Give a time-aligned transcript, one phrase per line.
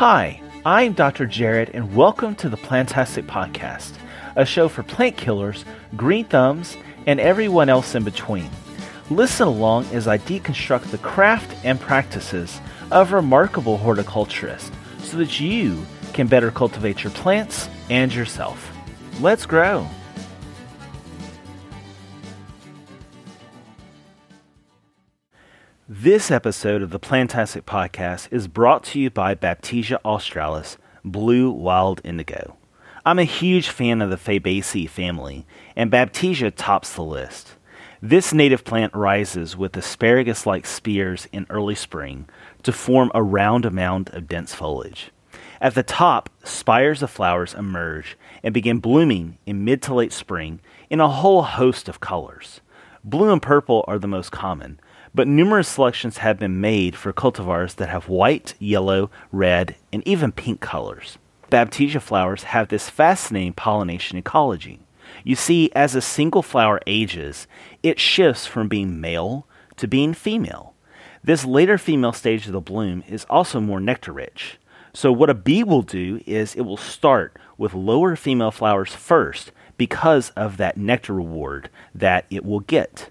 [0.00, 1.26] Hi, I'm Dr.
[1.26, 3.92] Jared, and welcome to the Plantastic Podcast,
[4.34, 6.74] a show for plant killers, green thumbs,
[7.06, 8.48] and everyone else in between.
[9.10, 14.70] Listen along as I deconstruct the craft and practices of remarkable horticulturists
[15.00, 15.84] so that you
[16.14, 18.74] can better cultivate your plants and yourself.
[19.20, 19.86] Let's grow.
[25.92, 32.00] This episode of the Plantastic Podcast is brought to you by Baptisia australis Blue Wild
[32.04, 32.56] Indigo.
[33.04, 37.56] I'm a huge fan of the Fabaceae family, and Baptisia tops the list.
[38.00, 42.28] This native plant rises with asparagus like spears in early spring
[42.62, 45.10] to form a round mound of dense foliage.
[45.60, 50.60] At the top, spires of flowers emerge and begin blooming in mid to late spring
[50.88, 52.60] in a whole host of colors.
[53.02, 54.78] Blue and purple are the most common,
[55.14, 60.32] but numerous selections have been made for cultivars that have white, yellow, red, and even
[60.32, 61.18] pink colors.
[61.50, 64.80] Baptisia flowers have this fascinating pollination ecology.
[65.24, 67.48] You see, as a single flower ages,
[67.82, 70.74] it shifts from being male to being female.
[71.22, 74.58] This later female stage of the bloom is also more nectar rich.
[74.92, 79.52] So, what a bee will do is it will start with lower female flowers first
[79.76, 83.10] because of that nectar reward that it will get.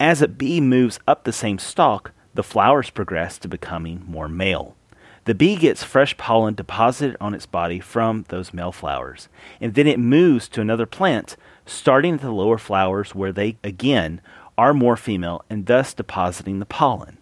[0.00, 4.76] As a bee moves up the same stalk, the flowers progress to becoming more male.
[5.24, 9.28] The bee gets fresh pollen deposited on its body from those male flowers,
[9.60, 14.20] and then it moves to another plant, starting at the lower flowers where they, again,
[14.56, 17.18] are more female and thus depositing the pollen.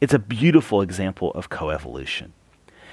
[0.00, 2.30] It's a beautiful example of coevolution.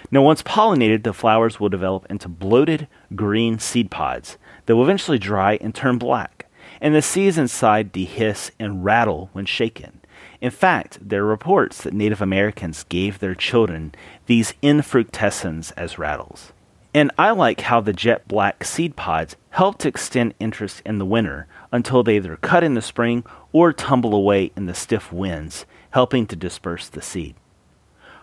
[0.10, 5.20] Now, once pollinated, the flowers will develop into bloated green seed pods that will eventually
[5.20, 6.37] dry and turn black
[6.82, 10.02] and the seeds inside dehisce and rattle when shaken.
[10.42, 13.94] In fact, there are reports that Native Americans gave their children
[14.28, 16.54] these infructescens as rattles.
[16.94, 21.06] And I like how the jet black seed pods help to extend interest in the
[21.06, 25.66] winter until they either cut in the spring or tumble away in the stiff winds,
[25.92, 27.36] helping to disperse the seed.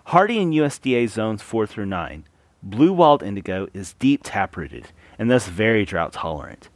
[0.06, 2.25] Hardy in USDA zones 4 through 9,
[2.62, 6.69] blue wild indigo is deep taprooted and thus very drought tolerant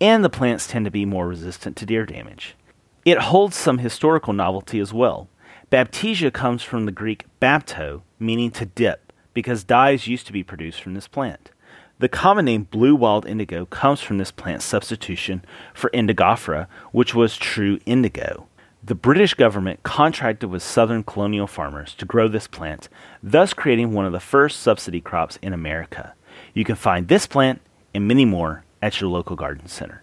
[0.00, 2.56] and the plants tend to be more resistant to deer damage.
[3.04, 5.28] It holds some historical novelty as well.
[5.70, 10.80] Baptisia comes from the Greek bapto, meaning to dip, because dyes used to be produced
[10.80, 11.50] from this plant.
[11.98, 17.36] The common name blue wild indigo comes from this plant's substitution for indigofera, which was
[17.36, 18.46] true indigo.
[18.82, 22.88] The British government contracted with southern colonial farmers to grow this plant,
[23.22, 26.14] thus creating one of the first subsidy crops in America.
[26.52, 27.60] You can find this plant
[27.94, 30.02] and many more at your local garden center.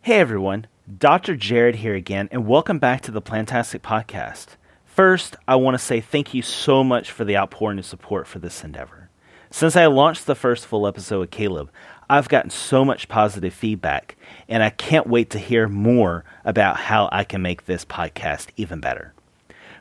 [0.00, 0.68] Hey everyone,
[0.98, 1.34] Dr.
[1.34, 4.50] Jared here again, and welcome back to the Plantastic Podcast.
[4.84, 8.38] First, I want to say thank you so much for the outpouring of support for
[8.38, 9.08] this endeavor.
[9.50, 11.68] Since I launched the first full episode with Caleb,
[12.08, 14.16] I've gotten so much positive feedback,
[14.48, 18.78] and I can't wait to hear more about how I can make this podcast even
[18.78, 19.14] better.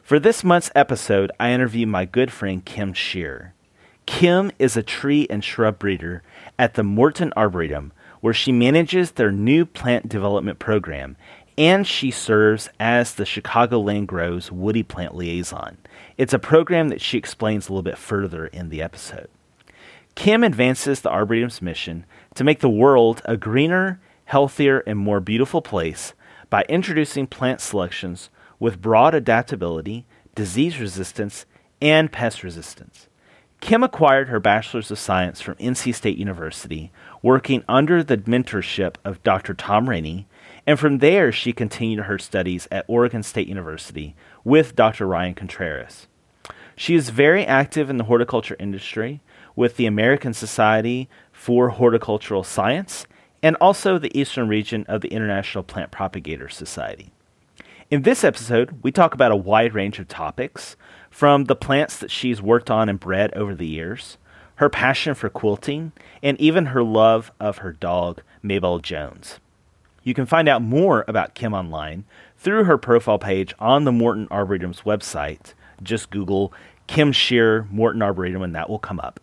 [0.02, 3.53] For this month's episode, I interview my good friend Kim Shearer.
[4.06, 6.24] Kim is a tree and shrub breeder
[6.60, 11.16] at the Morton Arboretum, where she manages their new plant development program,
[11.58, 15.78] and she serves as the Chicagoland Grows Woody Plant Liaison.
[16.18, 19.30] It's a program that she explains a little bit further in the episode.
[20.16, 25.62] Kim advances the Arboretum's mission to make the world a greener, healthier, and more beautiful
[25.62, 26.14] place
[26.50, 31.46] by introducing plant selections with broad adaptability, disease resistance,
[31.82, 33.08] and pest resistance.
[33.64, 36.92] Kim acquired her Bachelor's of Science from NC State University,
[37.22, 39.54] working under the mentorship of Dr.
[39.54, 40.26] Tom Ranney,
[40.68, 45.08] and from there she continued her studies at Oregon State University with Dr.
[45.08, 46.08] Ryan Contreras.
[46.76, 49.22] She is very active in the horticulture industry
[49.56, 53.08] with the American Society for Horticultural Science
[53.42, 57.14] and also the Eastern region of the International Plant Propagator Society.
[57.90, 60.76] In this episode, we talk about a wide range of topics
[61.14, 64.18] from the plants that she's worked on and bred over the years,
[64.56, 65.92] her passion for quilting,
[66.24, 69.40] and even her love of her dog, Maybelle Jones.
[70.02, 72.06] You can find out more about Kim online
[72.36, 75.54] through her profile page on the Morton Arboretum's website.
[75.84, 76.52] Just Google
[76.88, 79.20] Kim Shearer Morton Arboretum and that will come up.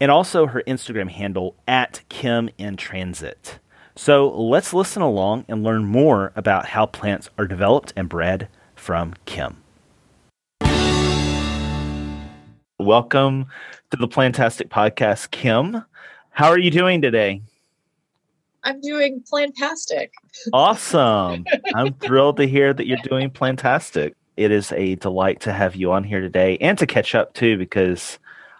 [0.00, 3.60] And also her Instagram handle at Kim in Transit.
[3.94, 9.14] So let's listen along and learn more about how plants are developed and bred from
[9.24, 9.61] Kim.
[12.82, 13.46] Welcome
[13.92, 15.84] to the Plantastic Podcast, Kim.
[16.30, 17.40] How are you doing today?
[18.64, 20.08] I'm doing plantastic.
[20.52, 21.44] Awesome.
[21.76, 24.14] I'm thrilled to hear that you're doing plantastic.
[24.36, 27.56] It is a delight to have you on here today and to catch up too,
[27.56, 28.18] because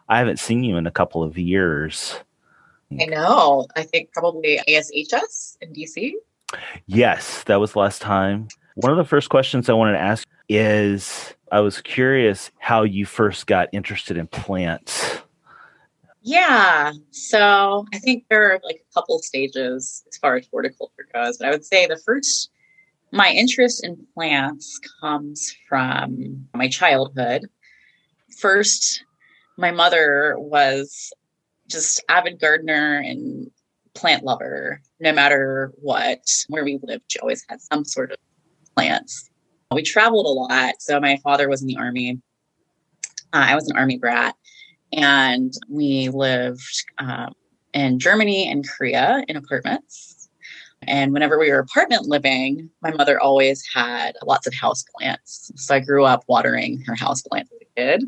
[0.09, 2.15] I haven't seen you in a couple of years.
[3.01, 3.67] I know.
[3.75, 6.13] I think probably ASHS in DC.
[6.87, 8.47] Yes, that was last time.
[8.77, 13.05] One of the first questions I wanted to ask is I was curious how you
[13.05, 15.19] first got interested in plants.
[16.23, 16.93] Yeah.
[17.11, 21.37] So I think there are like a couple stages as far as horticulture goes.
[21.37, 22.51] But I would say the first,
[23.13, 27.43] my interest in plants comes from my childhood.
[28.39, 29.05] First,
[29.59, 31.13] my mother was
[31.69, 33.51] just avid gardener and
[33.95, 38.17] plant lover, no matter what, where we lived, she always had some sort of
[38.75, 39.29] plants.
[39.75, 40.75] We traveled a lot.
[40.81, 42.21] So my father was in the army.
[43.33, 44.35] Uh, I was an army brat.
[44.93, 47.33] And we lived um,
[47.73, 50.29] in Germany and Korea in apartments.
[50.87, 55.53] And whenever we were apartment living, my mother always had lots of house plants.
[55.57, 58.05] So I grew up watering her house plants as a kid.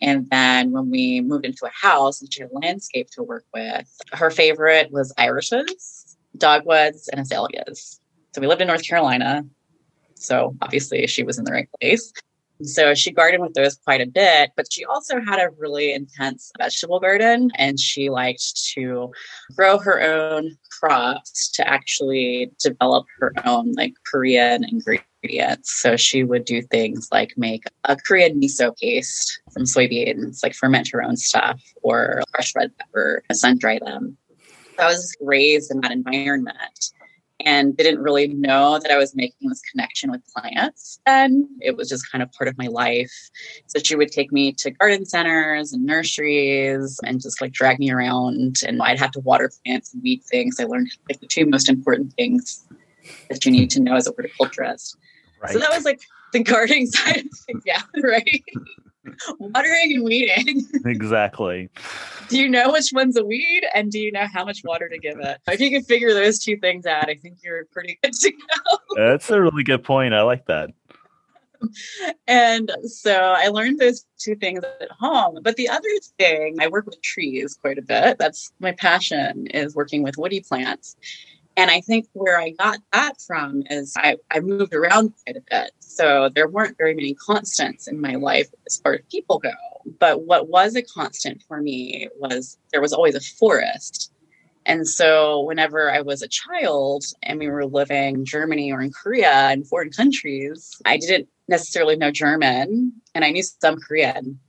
[0.00, 3.44] And then when we moved into a house and she had a landscape to work
[3.52, 8.00] with, her favorite was irises, dogwoods, and azaleas.
[8.34, 9.44] So we lived in North Carolina.
[10.16, 12.12] So obviously she was in the right place.
[12.62, 16.50] So she gardened with those quite a bit, but she also had a really intense
[16.58, 19.12] vegetable garden and she liked to
[19.54, 25.70] grow her own crops to actually develop her own like Korean ingredients.
[25.82, 30.88] So she would do things like make a Korean miso paste from soybeans, like ferment
[30.88, 34.16] her own stuff or fresh red pepper, sun dry them.
[34.78, 36.90] I was raised in that environment
[37.44, 40.98] and didn't really know that I was making this connection with plants.
[41.06, 43.12] And it was just kind of part of my life.
[43.66, 47.90] So she would take me to garden centers and nurseries and just like drag me
[47.90, 48.56] around.
[48.66, 50.58] And I'd have to water plants and weed things.
[50.58, 52.66] I learned like the two most important things
[53.28, 54.96] that you need to know as a horticulturist.
[55.42, 55.52] Right.
[55.52, 56.00] So that was like
[56.32, 57.62] the gardening side of things.
[57.66, 58.44] Yeah, right.
[59.38, 60.66] watering and weeding.
[60.84, 61.68] exactly.
[62.28, 64.98] Do you know which one's a weed and do you know how much water to
[64.98, 65.38] give it?
[65.48, 68.78] If you can figure those two things out, I think you're pretty good to go.
[68.96, 70.14] That's a really good point.
[70.14, 70.70] I like that.
[72.28, 75.38] And so I learned those two things at home.
[75.42, 75.88] But the other
[76.18, 78.18] thing, I work with trees quite a bit.
[78.18, 80.96] That's my passion is working with woody plants.
[81.56, 85.42] And I think where I got that from is I, I moved around quite a
[85.50, 85.70] bit.
[85.78, 89.52] So there weren't very many constants in my life as far as people go.
[89.98, 94.12] But what was a constant for me was there was always a forest.
[94.66, 98.90] And so whenever I was a child and we were living in Germany or in
[98.92, 104.40] Korea in foreign countries, I didn't necessarily know German and I knew some Korean.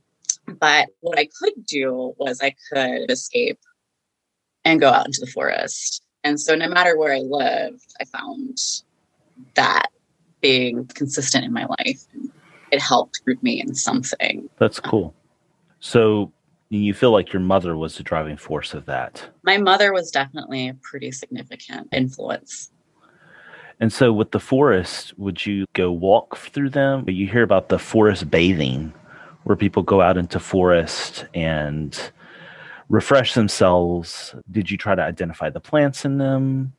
[0.46, 3.60] But what I could do was I could escape
[4.64, 8.58] and go out into the forest and so no matter where I lived, I found
[9.54, 9.88] that
[10.40, 12.04] being consistent in my life.
[12.70, 14.48] It helped root me in something.
[14.58, 15.14] That's cool.
[15.80, 16.32] So
[16.70, 19.28] you feel like your mother was the driving force of that?
[19.42, 22.70] My mother was definitely a pretty significant influence.
[23.80, 27.04] And so with the forest, would you go walk through them?
[27.08, 28.92] You hear about the forest bathing
[29.44, 31.98] where people go out into forest and
[32.88, 36.72] refresh themselves, did you try to identify the plants in them?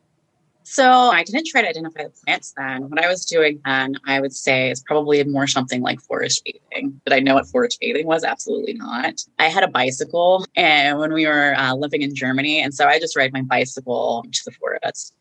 [0.63, 2.89] So I didn't try to identify the plants then.
[2.89, 7.01] What I was doing then, I would say, is probably more something like forest bathing.
[7.05, 8.23] Did I know what forest bathing was?
[8.23, 9.19] Absolutely not.
[9.39, 12.99] I had a bicycle, and when we were uh, living in Germany, and so I
[12.99, 15.15] just ride my bicycle to the forest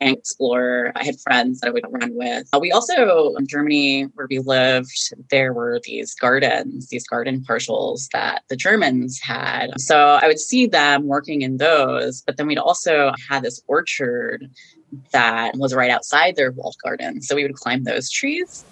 [0.00, 0.92] and explore.
[0.96, 2.48] I had friends that I would run with.
[2.52, 4.90] Uh, we also, in Germany, where we lived,
[5.30, 9.78] there were these gardens, these garden parcels that the Germans had.
[9.78, 14.50] So I would see them working in those, but then we'd also had this orchard
[15.12, 17.20] that was right outside their walled garden.
[17.22, 18.64] So we would climb those trees.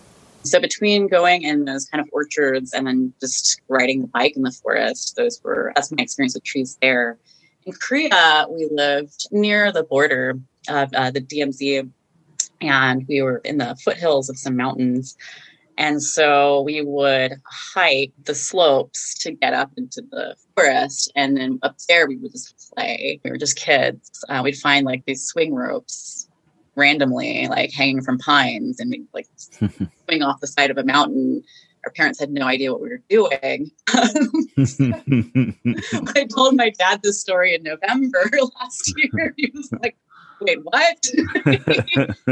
[0.45, 4.43] So between going in those kind of orchards and then just riding the bike in
[4.43, 7.19] the forest, those were that's my experience with trees there.
[7.67, 11.91] In Korea, we lived near the border of uh, the DMZ,
[12.61, 15.17] and we were in the foothills of some mountains.
[15.79, 21.13] And so we would hike the slopes to get up into the forest.
[21.15, 23.21] And then up there, we would just play.
[23.23, 24.25] We were just kids.
[24.29, 26.29] Uh, we'd find like these swing ropes
[26.75, 29.29] randomly, like hanging from pines, and we'd like
[30.05, 31.45] swing off the side of a mountain.
[31.87, 33.71] Our parents had no idea what we were doing.
[36.17, 38.29] I told my dad this story in November
[38.61, 39.33] last year.
[39.37, 39.97] He was like,
[40.41, 40.99] wait, what?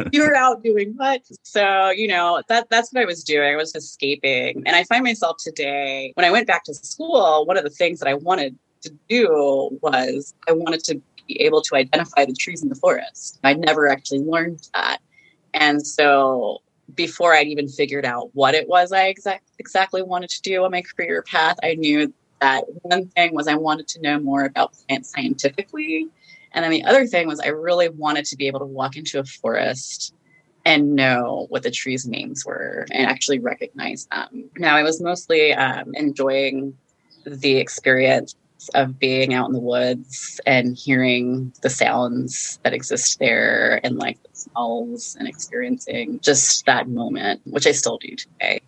[0.12, 1.22] you were out doing what?
[1.42, 3.52] So, you know, that that's what I was doing.
[3.52, 4.62] I was escaping.
[4.66, 7.98] And I find myself today, when I went back to school, one of the things
[8.00, 12.62] that I wanted to do was I wanted to be able to identify the trees
[12.62, 13.38] in the forest.
[13.42, 14.98] I'd never actually learned that.
[15.54, 16.62] And so
[16.94, 20.70] before I'd even figured out what it was I exact, exactly wanted to do on
[20.70, 24.74] my career path, I knew that one thing was I wanted to know more about
[24.86, 26.08] plants scientifically.
[26.56, 29.20] And then the other thing was I really wanted to be able to walk into
[29.20, 30.14] a forest
[30.64, 34.50] and know what the trees' names were and actually recognize them.
[34.56, 36.76] Now, I was mostly um, enjoying
[37.26, 38.34] the experience
[38.74, 44.20] of being out in the woods and hearing the sounds that exist there and like
[44.22, 48.62] the smells and experiencing just that moment, which I still do today.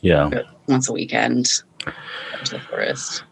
[0.00, 0.30] Yeah.
[0.68, 1.46] Once a weekend
[2.44, 3.24] to the forest.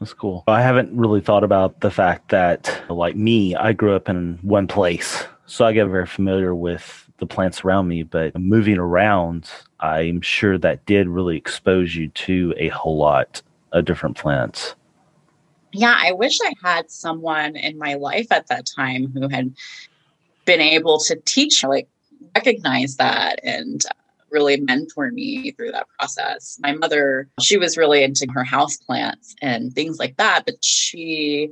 [0.00, 0.44] That's cool.
[0.48, 4.66] I haven't really thought about the fact that, like me, I grew up in one
[4.66, 5.24] place.
[5.46, 9.48] So I get very familiar with the plants around me, but moving around,
[9.80, 13.40] I'm sure that did really expose you to a whole lot
[13.72, 14.74] of different plants.
[15.72, 19.54] Yeah, I wish I had someone in my life at that time who had
[20.44, 21.88] been able to teach, like,
[22.34, 23.82] recognize that and
[24.34, 26.58] really mentor me through that process.
[26.60, 31.50] My mother, she was really into her house plants and things like that, but she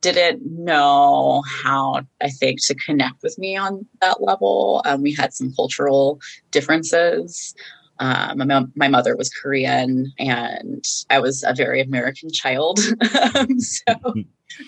[0.00, 4.82] didn't know how I think to connect with me on that level.
[4.84, 6.20] Um, we had some cultural
[6.50, 7.54] differences.
[8.00, 12.78] Um, my, my, mother was Korean and I was a very American child.
[13.34, 13.94] Um, so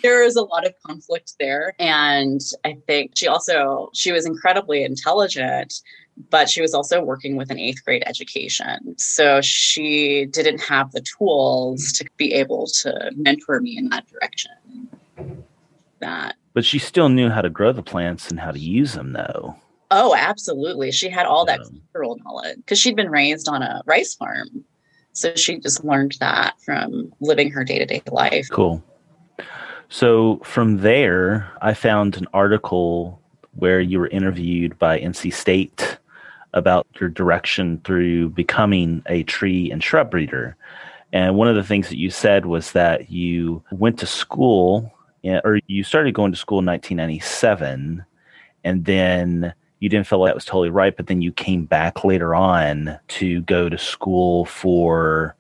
[0.03, 1.75] there was a lot of conflict there.
[1.79, 5.75] And I think she also, she was incredibly intelligent,
[6.31, 8.99] but she was also working with an eighth grade education.
[8.99, 14.53] So she didn't have the tools to be able to mentor me in that direction.
[16.01, 16.37] That.
[16.53, 19.57] But she still knew how to grow the plants and how to use them, though.
[19.91, 20.93] Oh, absolutely.
[20.93, 24.65] She had all that cultural knowledge because she'd been raised on a rice farm.
[25.13, 28.49] So she just learned that from living her day to day life.
[28.51, 28.83] Cool.
[29.89, 33.21] So from there, I found an article
[33.55, 35.99] where you were interviewed by NC State
[36.55, 40.57] about your direction through becoming a tree and shrub breeder.
[41.13, 44.93] And one of the things that you said was that you went to school,
[45.25, 48.05] eh, or you started going to school in 1997,
[48.65, 52.05] and then you didn't feel like that was totally right, but then you came back
[52.05, 55.35] later on to go to school for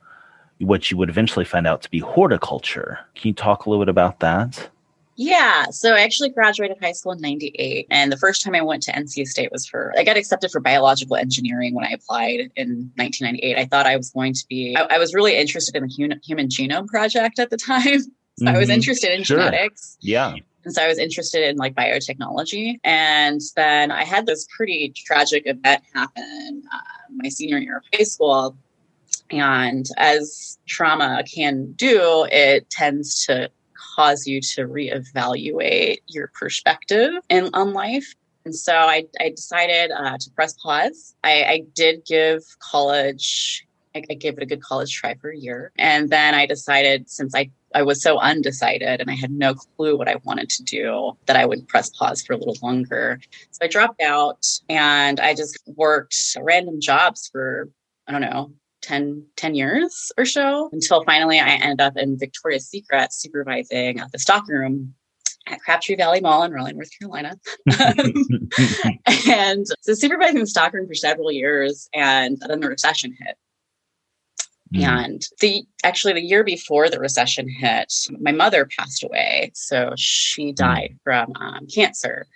[0.59, 2.99] what you would eventually find out to be horticulture.
[3.15, 4.69] Can you talk a little bit about that?
[5.21, 5.67] Yeah.
[5.67, 7.87] So I actually graduated high school in 98.
[7.91, 10.61] And the first time I went to NC State was for, I got accepted for
[10.61, 13.59] biological engineering when I applied in 1998.
[13.59, 16.21] I thought I was going to be, I, I was really interested in the human,
[16.25, 18.01] human Genome Project at the time.
[18.39, 18.55] So mm-hmm.
[18.55, 18.77] I was mm-hmm.
[18.77, 19.37] interested in sure.
[19.37, 19.99] genetics.
[20.01, 20.35] Yeah.
[20.65, 22.79] And so I was interested in like biotechnology.
[22.85, 26.79] And then I had this pretty tragic event happen uh,
[27.11, 28.57] my senior year of high school.
[29.31, 33.51] And as trauma can do, it tends to
[34.01, 38.15] cause you to reevaluate your perspective in, on life.
[38.47, 41.15] And so I, I decided uh, to press pause.
[41.23, 45.37] I, I did give college I, I gave it a good college try for a
[45.37, 45.73] year.
[45.77, 49.97] And then I decided since I I was so undecided and I had no clue
[49.97, 53.21] what I wanted to do that I would press pause for a little longer.
[53.53, 57.69] So I dropped out and I just worked random jobs for,
[58.09, 62.69] I don't know, 10, 10 years or so until finally I ended up in Victoria's
[62.69, 64.95] Secret supervising at the stockroom
[65.47, 67.37] at Crabtree Valley Mall in Raleigh, North Carolina.
[69.29, 73.37] and so supervising the stockroom for several years and then the recession hit.
[74.75, 74.83] Mm.
[74.85, 79.51] And the actually the year before the recession hit, my mother passed away.
[79.55, 80.57] So she mm.
[80.57, 82.27] died from um, cancer.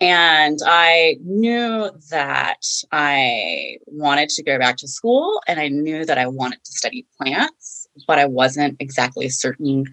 [0.00, 2.60] And I knew that
[2.90, 7.06] I wanted to go back to school and I knew that I wanted to study
[7.16, 9.84] plants, but I wasn't exactly certain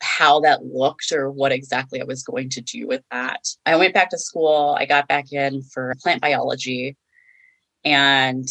[0.00, 3.40] how that looked or what exactly I was going to do with that.
[3.66, 4.76] I went back to school.
[4.78, 6.96] I got back in for plant biology
[7.84, 8.46] and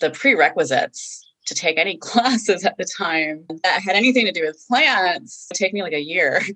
[0.00, 4.62] the prerequisites to take any classes at the time that had anything to do with
[4.68, 6.42] plants would take me like a year.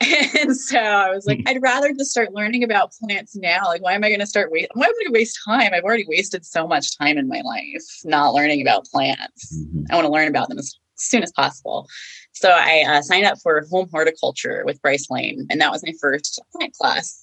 [0.40, 1.48] and so I was like, hmm.
[1.48, 3.64] I'd rather just start learning about plants now.
[3.66, 4.70] Like, why am I going to start waste?
[4.72, 5.72] Why am I going to waste time?
[5.74, 9.54] I've already wasted so much time in my life not learning about plants.
[9.54, 9.84] Mm-hmm.
[9.90, 11.86] I want to learn about them as soon as possible.
[12.32, 15.92] So I uh, signed up for home horticulture with Bryce Lane, and that was my
[16.00, 17.22] first plant class.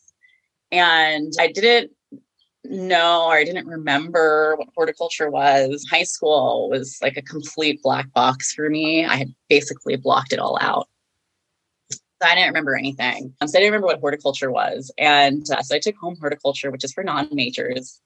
[0.72, 1.92] And I didn't
[2.64, 5.86] know or I didn't remember what horticulture was.
[5.90, 9.06] High school was like a complete black box for me.
[9.06, 10.88] I had basically blocked it all out.
[12.22, 13.34] I didn't remember anything.
[13.42, 14.92] Um, so I didn't remember what horticulture was.
[14.98, 18.02] And uh, so I took home horticulture, which is for non majors.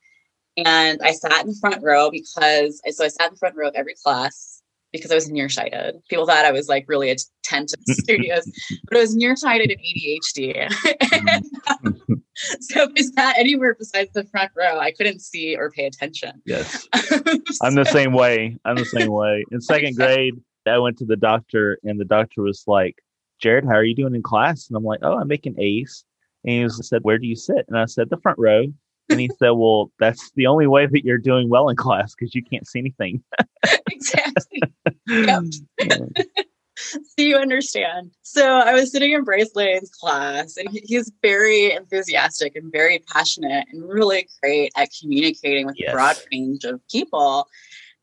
[0.58, 3.70] And I sat in the front row because, so I sat in the front row
[3.70, 4.62] of every class.
[4.92, 5.96] because I was nearsighted.
[6.10, 8.44] People thought I was like really attentive studios,
[8.90, 10.70] but I was nearsighted and ADHD.
[10.70, 12.14] Mm-hmm.
[12.60, 16.42] so if I sat anywhere besides the front row, I couldn't see or pay attention.
[16.46, 16.88] Yes.
[16.94, 17.20] so,
[17.62, 18.58] I'm the same way.
[18.66, 19.46] I'm the same way.
[19.52, 20.36] In second grade,
[20.68, 22.96] I went to the doctor and the doctor was like,
[23.42, 24.68] Jared, how are you doing in class?
[24.68, 26.06] And I'm like, oh, I'm making A's.
[26.46, 27.66] And he was, said, where do you sit?
[27.68, 28.66] And I said, the front row.
[29.10, 32.34] And he said, well, that's the only way that you're doing well in class because
[32.34, 33.22] you can't see anything.
[33.92, 34.62] exactly.
[35.10, 35.44] Yep.
[36.76, 38.12] so you understand.
[38.22, 43.68] So I was sitting in Bryce Lane's class, and he's very enthusiastic and very passionate
[43.72, 45.90] and really great at communicating with yes.
[45.90, 47.48] a broad range of people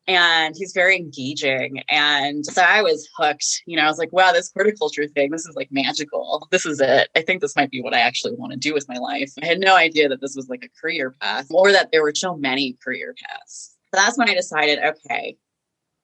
[0.09, 1.83] and he's very engaging.
[1.87, 3.61] And so I was hooked.
[3.67, 6.47] You know, I was like, wow, this horticulture thing, this is like magical.
[6.49, 7.09] This is it.
[7.15, 9.31] I think this might be what I actually want to do with my life.
[9.41, 12.13] I had no idea that this was like a career path or that there were
[12.15, 13.75] so many career paths.
[13.93, 15.37] So that's when I decided, okay,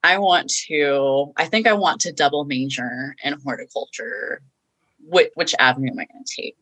[0.04, 4.40] I want to, I think I want to double major in horticulture.
[5.08, 6.56] Which, which avenue am I going to take?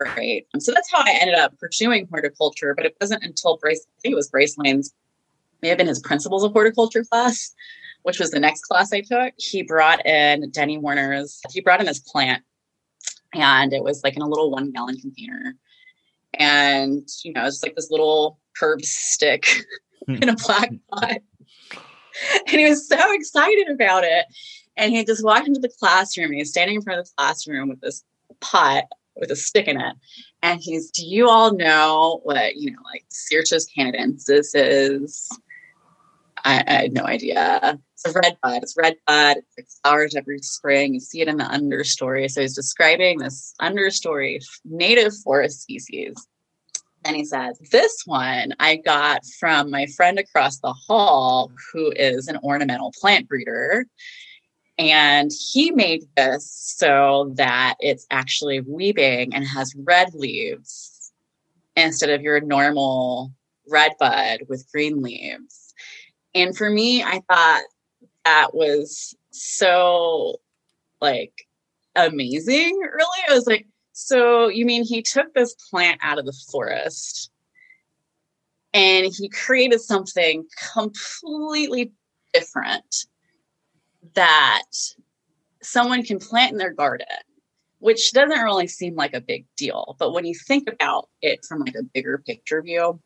[0.00, 0.46] Right.
[0.58, 2.74] So that's how I ended up pursuing horticulture.
[2.74, 4.92] But it wasn't until Bryce, I think it was Bryce Lane's
[5.62, 7.54] may have been his principles of horticulture class,
[8.02, 9.34] which was the next class I took.
[9.36, 12.42] He brought in Denny Werner's, he brought in this plant
[13.32, 15.54] and it was like in a little one gallon container.
[16.38, 19.46] And, you know, it's like this little herb stick
[20.06, 20.14] hmm.
[20.22, 21.18] in a black pot.
[22.46, 24.26] And he was so excited about it.
[24.76, 27.68] And he just walked into the classroom and he's standing in front of the classroom
[27.68, 28.04] with this
[28.40, 28.84] pot
[29.16, 29.96] with a stick in it.
[30.42, 35.28] And he's, do you all know what, you know, like Cercis canadensis is?
[36.46, 37.78] I, I, had no idea.
[37.94, 38.62] It's a red bud.
[38.62, 39.38] It's red bud.
[39.38, 40.94] It like flowers every spring.
[40.94, 42.30] You see it in the understory.
[42.30, 46.14] So he's describing this understory native forest species.
[47.04, 52.28] And he says, This one I got from my friend across the hall, who is
[52.28, 53.86] an ornamental plant breeder.
[54.78, 61.12] And he made this so that it's actually weeping and has red leaves
[61.74, 63.32] instead of your normal
[63.68, 65.65] red bud with green leaves.
[66.36, 67.62] And for me, I thought
[68.26, 70.36] that was so
[71.00, 71.32] like
[71.96, 73.22] amazing, really.
[73.28, 77.30] I was like, so you mean he took this plant out of the forest
[78.74, 80.44] and he created something
[80.74, 81.92] completely
[82.34, 83.06] different
[84.14, 84.64] that
[85.62, 87.06] someone can plant in their garden
[87.78, 91.60] which doesn't really seem like a big deal but when you think about it from
[91.60, 93.00] like a bigger picture view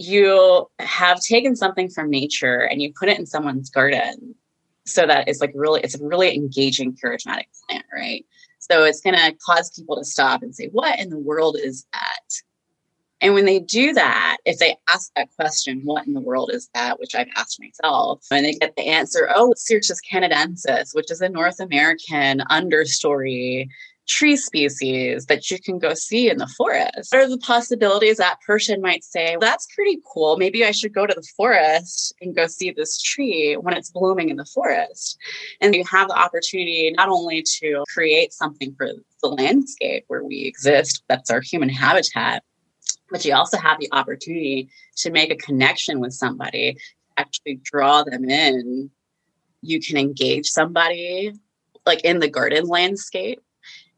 [0.00, 4.34] you have taken something from nature and you put it in someone's garden.
[4.86, 8.24] So that it's like really it's a really engaging charismatic plant right?
[8.58, 11.86] So it's going to cause people to stop and say what in the world is
[11.92, 12.42] that?
[13.20, 16.70] And when they do that if they ask that question what in the world is
[16.74, 16.98] that?
[16.98, 21.20] which i've asked myself and they get the answer oh it's Cercis canadensis which is
[21.20, 23.68] a north american understory
[24.10, 27.12] tree species that you can go see in the forest?
[27.12, 30.36] What are the possibilities that person might say, that's pretty cool.
[30.36, 34.28] Maybe I should go to the forest and go see this tree when it's blooming
[34.28, 35.16] in the forest.
[35.60, 38.88] And you have the opportunity not only to create something for
[39.22, 42.42] the landscape where we exist, that's our human habitat,
[43.10, 46.76] but you also have the opportunity to make a connection with somebody,
[47.16, 48.90] actually draw them in.
[49.62, 51.32] You can engage somebody
[51.86, 53.40] like in the garden landscape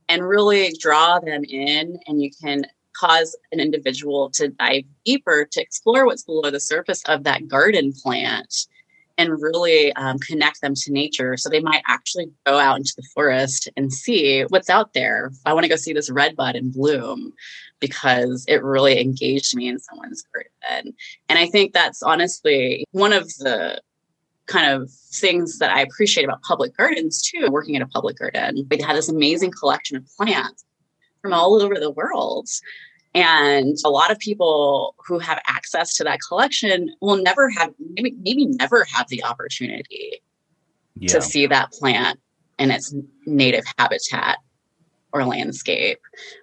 [0.08, 5.60] and really draw them in and you can cause an individual to dive deeper to
[5.60, 8.66] explore what's below the surface of that garden plant
[9.18, 11.36] and really um, connect them to nature.
[11.36, 15.30] So they might actually go out into the forest and see what's out there.
[15.44, 17.32] I want to go see this red bud in bloom
[17.80, 20.94] because it really engaged me in someone's garden.
[21.28, 23.80] And I think that's honestly one of the
[24.52, 28.66] kind of things that I appreciate about public gardens too, working at a public garden.
[28.70, 30.64] We had this amazing collection of plants
[31.22, 32.48] from all over the world.
[33.14, 38.14] And a lot of people who have access to that collection will never have, maybe,
[38.22, 40.22] maybe never have the opportunity
[40.98, 41.12] yeah.
[41.12, 42.20] to see that plant
[42.58, 42.94] in its
[43.26, 44.38] native habitat
[45.12, 45.98] or landscape.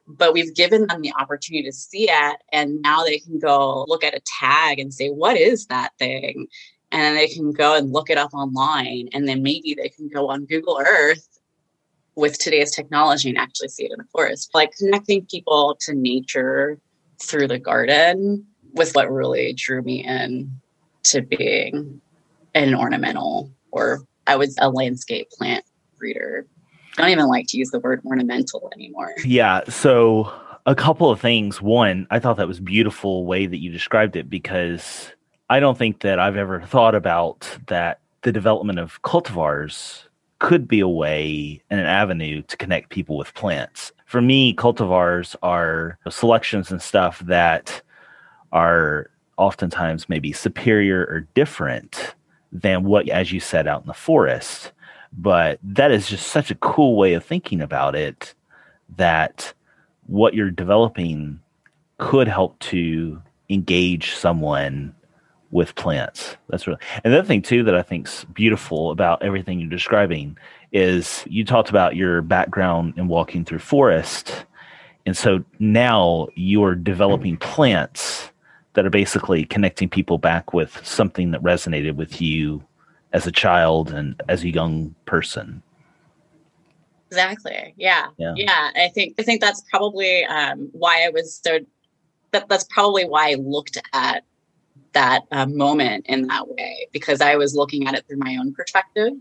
[0.08, 2.38] But we've given them the opportunity to see it.
[2.52, 6.48] And now they can go look at a tag and say, what is that thing?
[6.92, 10.30] And they can go and look it up online and then maybe they can go
[10.30, 11.40] on google earth
[12.20, 14.52] with today's technology and actually see it in the forest.
[14.54, 16.78] Like connecting people to nature
[17.22, 20.60] through the garden was what really drew me in
[21.04, 22.02] to being
[22.54, 25.64] an ornamental or i was a landscape plant
[25.98, 26.46] breeder
[26.98, 29.14] I don't even like to use the word ornamental anymore.
[29.24, 30.32] Yeah so
[30.66, 31.62] a couple of things.
[31.62, 35.12] One i thought that was beautiful way that you described it because
[35.52, 40.04] I don't think that I've ever thought about that the development of cultivars
[40.38, 43.92] could be a way and an avenue to connect people with plants.
[44.06, 47.82] For me, cultivars are selections and stuff that
[48.52, 52.14] are oftentimes maybe superior or different
[52.52, 54.72] than what, as you said, out in the forest.
[55.14, 58.36] But that is just such a cool way of thinking about it
[58.98, 59.52] that
[60.06, 61.40] what you're developing
[61.98, 64.94] could help to engage someone
[65.52, 66.38] with plants.
[66.50, 70.38] That's really And another thing too that I think's beautiful about everything you're describing
[70.72, 74.46] is you talked about your background in walking through forest.
[75.06, 78.30] And so now you're developing plants
[78.74, 82.64] that are basically connecting people back with something that resonated with you
[83.14, 85.64] as a child and as a young person.
[87.08, 87.74] Exactly.
[87.76, 88.08] Yeah.
[88.18, 88.34] Yeah.
[88.36, 88.70] yeah.
[88.76, 91.60] I think I think that's probably um, why I was so
[92.32, 94.24] that, that's probably why I looked at
[94.94, 98.54] that uh, moment in that way because I was looking at it through my own
[98.54, 99.14] perspective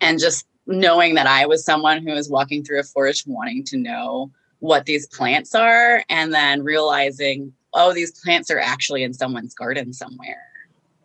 [0.00, 3.76] and just knowing that I was someone who was walking through a forest wanting to
[3.76, 9.54] know what these plants are and then realizing, oh, these plants are actually in someone's
[9.54, 10.46] garden somewhere.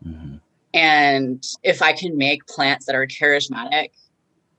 [0.06, 0.36] Mm-hmm.
[0.74, 3.92] And if I can make plants that are charismatic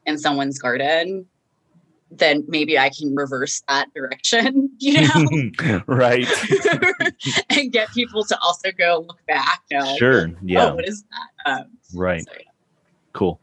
[0.06, 1.26] in someone's garden,
[2.18, 5.82] then maybe I can reverse that direction, you know?
[5.86, 6.28] right.
[7.50, 9.62] and get people to also go look back.
[9.70, 10.28] You know, sure.
[10.28, 10.66] Like, yeah.
[10.66, 11.50] Oh, what is that?
[11.50, 12.24] Um, right.
[12.24, 12.50] So, yeah.
[13.12, 13.40] Cool.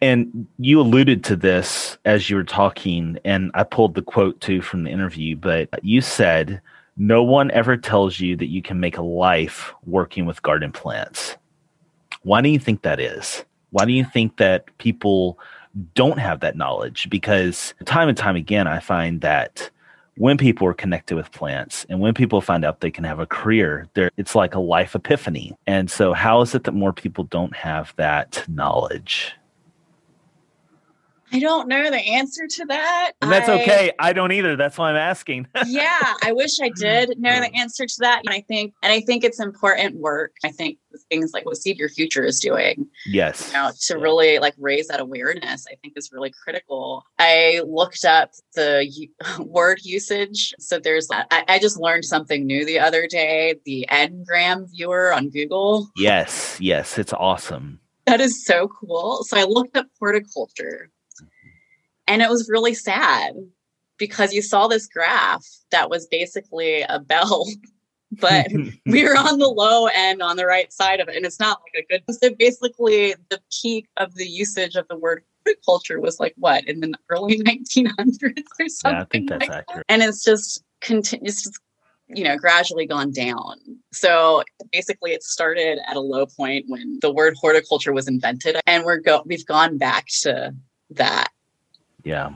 [0.00, 4.62] And you alluded to this as you were talking, and I pulled the quote too
[4.62, 6.60] from the interview, but you said,
[6.96, 11.36] No one ever tells you that you can make a life working with garden plants.
[12.22, 13.44] Why do you think that is?
[13.70, 15.38] Why do you think that people
[15.94, 19.70] don't have that knowledge because time and time again, I find that
[20.16, 23.26] when people are connected with plants and when people find out they can have a
[23.26, 25.56] career, there it's like a life epiphany.
[25.66, 29.32] And so, how is it that more people don't have that knowledge?
[31.32, 33.12] I don't know the answer to that.
[33.20, 33.92] And that's I, okay.
[33.98, 34.56] I don't either.
[34.56, 35.46] That's why I'm asking.
[35.66, 38.22] yeah, I wish I did know the answer to that.
[38.24, 40.32] And I think and I think it's important work.
[40.44, 40.78] I think
[41.10, 42.86] things like what Seed Your Future is doing.
[43.06, 43.48] Yes.
[43.48, 44.02] You know, to yeah.
[44.02, 47.04] really like raise that awareness, I think is really critical.
[47.18, 49.08] I looked up the u-
[49.44, 50.54] word usage.
[50.58, 55.30] So there's I, I just learned something new the other day, the Ngram viewer on
[55.30, 55.88] Google.
[55.96, 57.80] Yes, yes, it's awesome.
[58.06, 59.22] That is so cool.
[59.24, 60.90] So I looked up horticulture
[62.08, 63.34] and it was really sad
[63.98, 67.46] because you saw this graph that was basically a bell,
[68.20, 68.46] but
[68.86, 71.16] we were on the low end on the right side of it.
[71.16, 72.16] And it's not like a good.
[72.16, 76.80] So basically, the peak of the usage of the word horticulture was like what in
[76.80, 78.18] the early 1900s
[78.58, 78.92] or something.
[78.92, 79.86] Yeah, I think that's like accurate.
[79.88, 79.92] That.
[79.92, 81.50] And it's just continues
[82.10, 83.56] you know gradually gone down
[83.92, 84.42] so
[84.72, 88.98] basically it started at a low point when the word horticulture was invented and we're
[88.98, 90.54] go we've gone back to
[90.90, 91.28] that
[92.04, 92.30] yeah.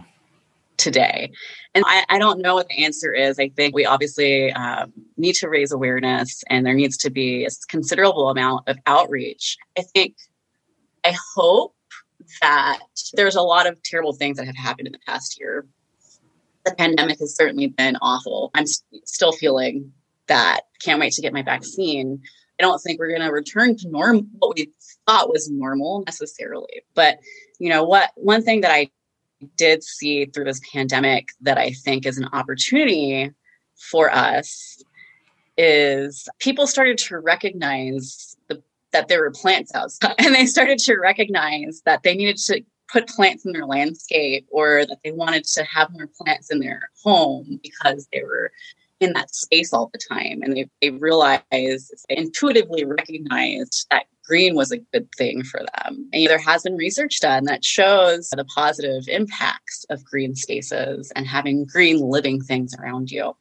[0.76, 1.32] today.
[1.74, 3.38] And I, I, don't know what the answer is.
[3.38, 7.48] I think we obviously um, need to raise awareness and there needs to be a
[7.68, 9.56] considerable amount of outreach.
[9.78, 10.16] I think
[11.04, 11.74] i hope
[12.40, 12.78] that
[13.14, 15.66] there's a lot of terrible things that have happened in the past year.
[16.64, 18.50] The pandemic has certainly been awful.
[18.54, 19.92] I'm st- still feeling
[20.28, 20.60] that.
[20.80, 22.20] Can't wait to get my vaccine.
[22.58, 24.70] I don't think we're going to return to norm what we
[25.06, 26.82] thought was normal necessarily.
[26.94, 27.18] But
[27.58, 28.90] you know what one thing that i
[29.56, 33.30] did see through this pandemic that I think is an opportunity
[33.90, 34.82] for us
[35.56, 40.96] is people started to recognize the, that there were plants outside and they started to
[40.96, 45.64] recognize that they needed to put plants in their landscape or that they wanted to
[45.64, 48.52] have more plants in their home because they were
[49.02, 54.54] in that space all the time and they, they realized they intuitively recognized that green
[54.54, 56.08] was a good thing for them.
[56.12, 61.26] And there has been research done that shows the positive impacts of green spaces and
[61.26, 63.36] having green living things around you.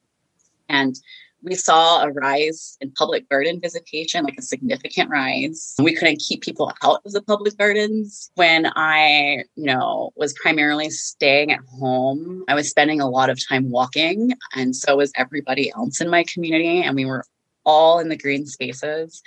[0.69, 0.95] And
[1.43, 5.75] we saw a rise in public garden visitation, like a significant rise.
[5.80, 8.32] We couldn't keep people out of the public gardens.
[8.36, 13.39] When I, you know, was primarily staying at home, I was spending a lot of
[13.47, 16.82] time walking, and so was everybody else in my community.
[16.82, 17.25] And we were
[17.65, 19.21] all in the green spaces.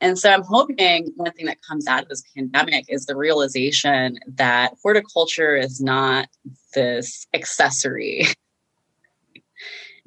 [0.00, 4.18] And so I'm hoping one thing that comes out of this pandemic is the realization
[4.28, 6.28] that horticulture is not
[6.74, 8.26] this accessory.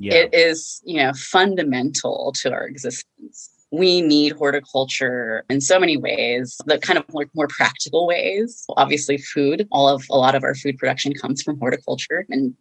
[0.02, 0.16] Yeah.
[0.16, 3.52] It is, you know, fundamental to our existence.
[3.72, 8.66] We need horticulture in so many ways, the kind of more, more practical ways.
[8.76, 12.56] Obviously, food, all of a lot of our food production comes from horticulture and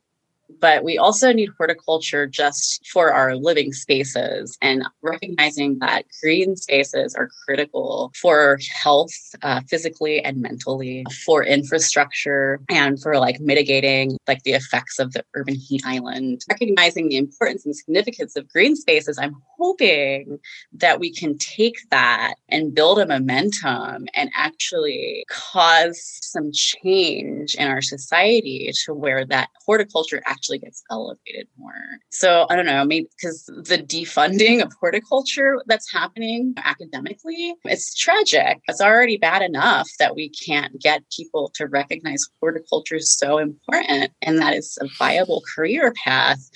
[0.61, 7.15] but we also need horticulture just for our living spaces and recognizing that green spaces
[7.15, 14.43] are critical for health uh, physically and mentally for infrastructure and for like mitigating like
[14.43, 16.43] the effects of the urban heat island.
[16.49, 20.39] Recognizing the importance and significance of green spaces i'm hoping
[20.73, 27.69] that we can take that and build a momentum and actually cause some change in
[27.69, 31.73] our society to where that horticulture actually gets elevated more.
[32.11, 38.61] So I don't know, maybe because the defunding of horticulture that's happening academically, it's tragic.
[38.69, 44.13] It's already bad enough that we can't get people to recognize horticulture is so important
[44.23, 46.51] and that it's a viable career path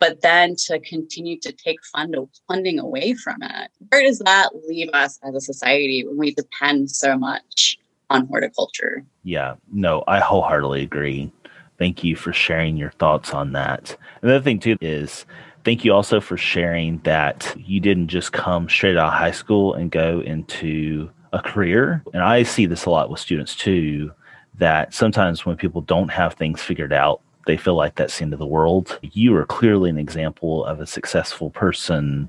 [0.00, 2.14] but then to continue to take fund
[2.46, 3.70] funding away from it.
[3.88, 7.78] Where does that leave us as a society when we depend so much
[8.10, 9.04] on horticulture?
[9.24, 11.32] Yeah, no, I wholeheartedly agree.
[11.78, 13.96] Thank you for sharing your thoughts on that.
[14.22, 15.24] Another thing too is
[15.64, 19.74] thank you also for sharing that you didn't just come straight out of high school
[19.74, 22.02] and go into a career.
[22.12, 24.12] And I see this a lot with students too
[24.54, 28.32] that sometimes when people don't have things figured out, they feel like that's the end
[28.32, 28.98] of the world.
[29.02, 32.28] You are clearly an example of a successful person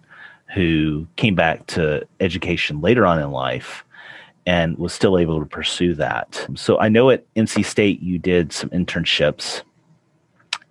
[0.53, 3.83] who came back to education later on in life
[4.49, 6.47] and was still able to pursue that.
[6.55, 9.61] So I know at NC State you did some internships,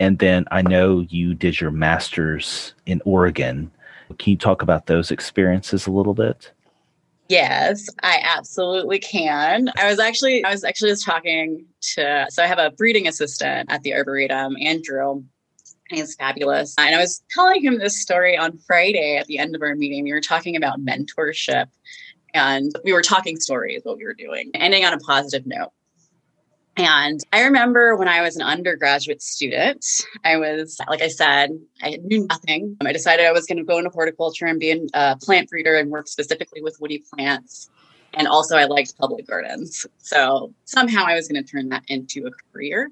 [0.01, 3.71] and then I know you did your master's in Oregon.
[4.19, 6.51] Can you talk about those experiences a little bit?
[7.29, 9.71] Yes, I absolutely can.
[9.79, 11.65] I was actually I was actually just talking
[11.95, 15.23] to so I have a breeding assistant at the Arboretum, Andrew.
[15.89, 16.75] He's fabulous.
[16.79, 20.03] And I was telling him this story on Friday at the end of our meeting.
[20.03, 21.69] We were talking about mentorship
[22.39, 25.73] and we were talking stories, what we were doing, ending on a positive note.
[26.77, 29.85] And I remember when I was an undergraduate student,
[30.25, 31.51] I was, like I said,
[31.83, 32.77] I knew nothing.
[32.87, 35.91] I decided I was going to go into horticulture and be a plant breeder and
[35.91, 37.69] work specifically with woody plants.
[38.15, 39.87] And also, I liked public gardens.
[39.99, 42.91] So somehow I was going to turn that into a career.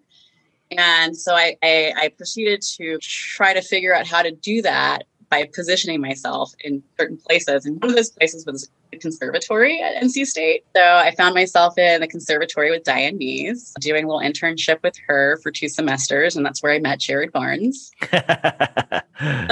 [0.72, 5.04] And so I, I, I proceeded to try to figure out how to do that
[5.36, 7.66] by positioning myself in certain places.
[7.66, 10.64] And one of those places was the conservatory at NC State.
[10.74, 14.94] So I found myself in the conservatory with Diane Mays, doing a little internship with
[15.06, 16.36] her for two semesters.
[16.36, 17.90] And that's where I met Jared Barnes.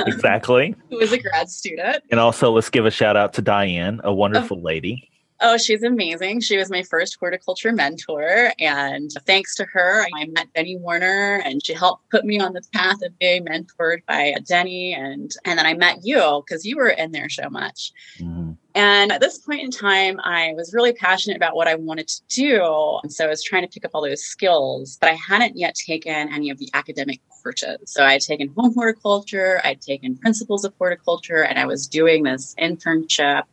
[0.06, 0.74] exactly.
[0.90, 2.04] Who was a grad student.
[2.10, 4.62] And also, let's give a shout out to Diane, a wonderful oh.
[4.62, 5.10] lady.
[5.40, 6.40] Oh, she's amazing.
[6.40, 8.52] She was my first horticulture mentor.
[8.58, 12.62] And thanks to her, I met Denny Werner and she helped put me on the
[12.72, 14.94] path of being mentored by Denny.
[14.94, 17.92] And, and then I met you because you were in there so much.
[18.20, 18.52] Mm-hmm.
[18.76, 22.22] And at this point in time, I was really passionate about what I wanted to
[22.28, 22.98] do.
[23.02, 25.76] And so I was trying to pick up all those skills, but I hadn't yet
[25.76, 27.78] taken any of the academic courses.
[27.86, 32.24] So I had taken home horticulture, I'd taken principles of horticulture, and I was doing
[32.24, 33.44] this internship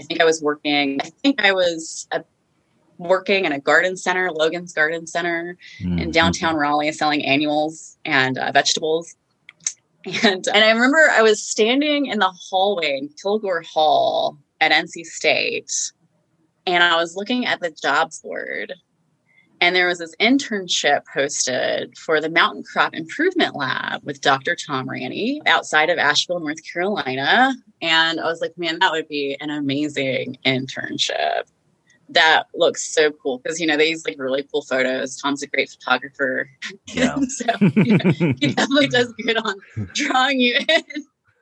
[0.00, 2.24] I think I was working, I think I was a,
[2.98, 5.98] working in a garden center, Logan's Garden Center mm-hmm.
[5.98, 9.14] in downtown Raleigh, selling annuals and uh, vegetables.
[10.04, 15.04] And, and I remember I was standing in the hallway in Kilgore Hall at NC
[15.04, 15.70] State,
[16.66, 18.72] and I was looking at the jobs board
[19.62, 24.56] and there was this internship hosted for the Mountain Crop Improvement Lab with Dr.
[24.56, 27.54] Tom Ranney outside of Asheville, North Carolina.
[27.80, 31.44] And I was like, man, that would be an amazing internship.
[32.08, 35.16] That looks so cool because you know they use like really cool photos.
[35.16, 36.50] Tom's a great photographer,
[36.88, 37.16] yeah.
[37.28, 37.44] so
[37.76, 39.54] you know, he definitely does good on
[39.94, 40.84] drawing you in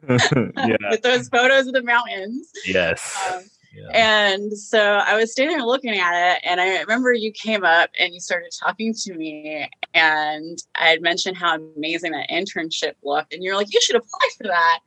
[0.56, 0.76] yeah.
[0.90, 2.52] with those photos of the mountains.
[2.66, 3.18] Yes.
[3.32, 3.44] Um,
[3.92, 7.90] and so I was standing there looking at it, and I remember you came up
[7.98, 13.32] and you started talking to me, and I had mentioned how amazing that internship looked,
[13.32, 14.80] and you're like, you should apply for that.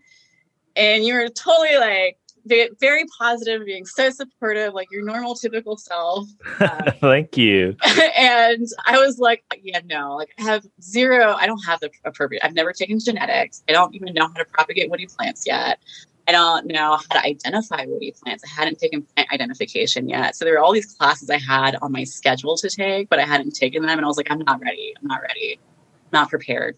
[0.75, 6.27] And you were totally like, very positive, being so supportive, like your normal, typical self.
[6.59, 7.75] Uh, Thank you.
[8.17, 12.45] and I was like, yeah, no, like I have zero, I don't have the appropriate,
[12.45, 13.63] I've never taken genetics.
[13.69, 15.79] I don't even know how to propagate woody plants yet.
[16.27, 18.43] I don't know how to identify woody plants.
[18.45, 20.35] I hadn't taken plant identification yet.
[20.35, 23.25] So there were all these classes I had on my schedule to take, but I
[23.25, 23.97] hadn't taken them.
[23.97, 24.93] And I was like, I'm not ready.
[24.99, 25.59] I'm not ready.
[25.61, 26.77] I'm not prepared.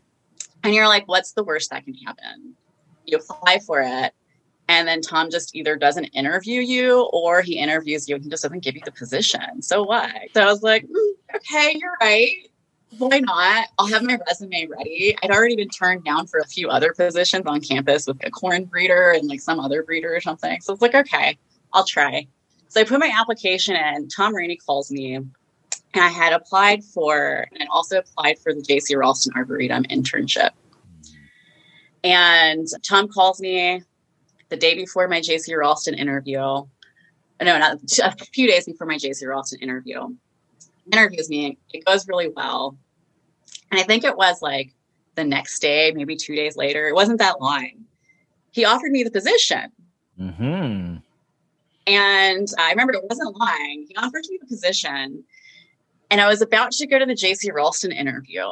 [0.64, 2.56] And you're like, what's the worst that can happen?
[3.06, 4.14] You apply for it.
[4.68, 8.42] And then Tom just either doesn't interview you or he interviews you and he just
[8.42, 9.62] doesn't give you the position.
[9.62, 10.10] So what?
[10.34, 12.50] So I was like, mm, okay, you're right
[12.98, 13.68] why not?
[13.78, 15.16] I'll have my resume ready.
[15.22, 18.66] I'd already been turned down for a few other positions on campus with a corn
[18.66, 20.62] breeder and like some other breeder or something.
[20.62, 21.38] So it's like, okay,
[21.74, 22.28] I'll try.
[22.68, 24.08] So I put my application in.
[24.10, 25.16] Tom Ranney calls me.
[25.16, 30.50] And I had applied for and also applied for the JC Raulston Arboretum internship.
[32.04, 33.82] And Tom calls me
[34.50, 36.38] the day before my JC Raulston interview.
[36.38, 36.68] No,
[37.40, 40.16] not a few days before my JC Raulston interview.
[40.92, 41.58] Interviews me.
[41.74, 42.78] It goes really well.
[43.76, 44.74] And I think it was like
[45.16, 46.88] the next day, maybe two days later.
[46.88, 47.72] It wasn't that long.
[48.52, 49.70] He offered me the position.
[50.18, 50.96] Mm-hmm.
[51.86, 53.86] And I remember it wasn't lying.
[53.90, 55.26] He offered me the position.
[56.10, 58.46] And I was about to go to the JC Raulston interview.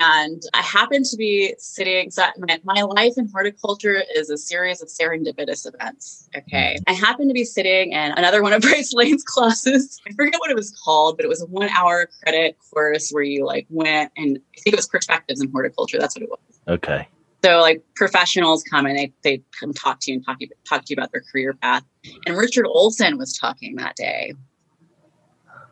[0.00, 4.82] And I happen to be sitting, so my, my life in horticulture is a series
[4.82, 6.28] of serendipitous events.
[6.36, 6.76] Okay.
[6.78, 6.90] Hmm.
[6.90, 10.00] I happen to be sitting in another one of Bryce Lane's classes.
[10.08, 13.22] I forget what it was called, but it was a one hour credit course where
[13.22, 15.98] you like went and I think it was perspectives in horticulture.
[16.00, 16.60] That's what it was.
[16.66, 17.08] Okay.
[17.44, 20.84] So like professionals come and they, they come talk to you and talk, you, talk
[20.86, 21.84] to you about their career path.
[22.26, 24.34] And Richard Olsen was talking that day.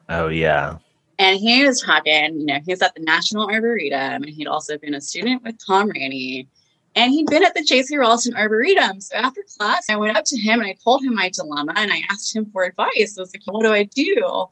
[0.09, 0.77] Oh yeah.
[1.23, 4.77] And he was talking, you know, he was at the National Arboretum and he'd also
[4.77, 6.49] been a student with Tom Ranney.
[6.97, 9.01] And he'd been at the JC Raulston Arboretum.
[9.01, 11.93] So after class, I went up to him and I told him my dilemma and
[11.93, 13.17] I asked him for advice.
[13.17, 14.47] I was like, what do I do?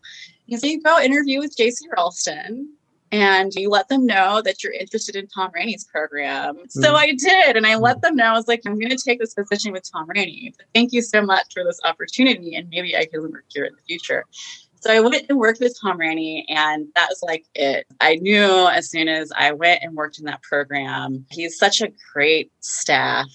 [0.47, 2.67] He said, you go interview with JC Raulston
[3.11, 6.55] and you let them know that you're interested in Tom Ranney's program.
[6.55, 6.81] Mm-hmm.
[6.81, 7.57] So I did.
[7.57, 9.91] And I let them know, I was like, I'm going to take this position with
[9.91, 10.55] Tom Ranney.
[10.57, 12.55] But thank you so much for this opportunity.
[12.55, 14.25] And maybe I can work here in the future.
[14.81, 17.87] So I went and worked with Tom Ranney, and that was like it.
[18.01, 21.93] I knew as soon as I went and worked in that program, he's such a
[22.13, 23.29] great staff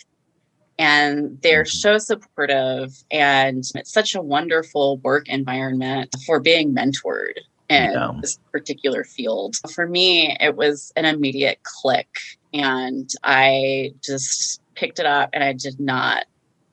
[0.77, 1.77] and they're mm-hmm.
[1.77, 7.37] so supportive and it's such a wonderful work environment for being mentored
[7.69, 8.11] in yeah.
[8.21, 9.55] this particular field.
[9.73, 12.09] For me, it was an immediate click
[12.53, 16.25] and I just picked it up and I did not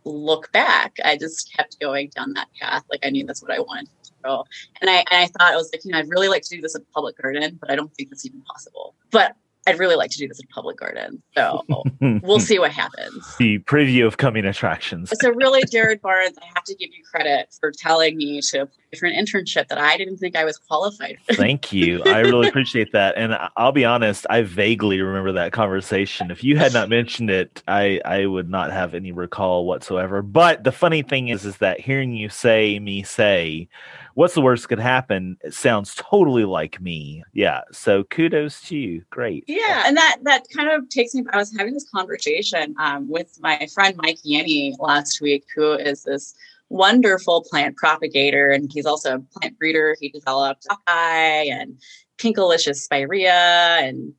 [0.04, 0.96] look back.
[1.04, 2.84] I just kept going down that path.
[2.90, 3.88] Like I knew that's what I wanted
[4.24, 6.60] and I, and I thought I was like, you know, I'd really like to do
[6.60, 8.94] this at Public Garden, but I don't think that's even possible.
[9.10, 11.22] But I'd really like to do this in Public Garden.
[11.36, 11.62] So
[12.00, 13.36] we'll see what happens.
[13.36, 15.12] The preview of coming attractions.
[15.20, 18.98] so really, Jared Barnes, I have to give you credit for telling me to apply
[18.98, 21.34] for an internship that I didn't think I was qualified for.
[21.34, 22.02] Thank you.
[22.04, 23.16] I really appreciate that.
[23.16, 26.30] And I'll be honest, I vaguely remember that conversation.
[26.30, 30.22] If you had not mentioned it, I, I would not have any recall whatsoever.
[30.22, 33.68] But the funny thing is, is that hearing you say me say,
[34.14, 35.36] what's the worst could happen?
[35.42, 37.22] It sounds totally like me.
[37.32, 37.62] Yeah.
[37.72, 39.04] So kudos to you.
[39.10, 39.44] Great.
[39.46, 41.24] Yeah, and that that kind of takes me.
[41.32, 46.04] I was having this conversation um, with my friend Mike Yanny last week, who is
[46.04, 46.34] this
[46.68, 49.96] wonderful plant propagator, and he's also a plant breeder.
[50.00, 51.78] He developed Hawkeye and
[52.18, 54.14] Pinkalicious spirea and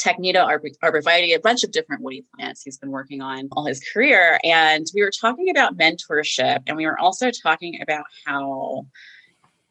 [0.00, 3.82] Technito arbor- arborvitae, a bunch of different woody plants he's been working on all his
[3.92, 4.38] career.
[4.44, 8.86] And we were talking about mentorship, and we were also talking about how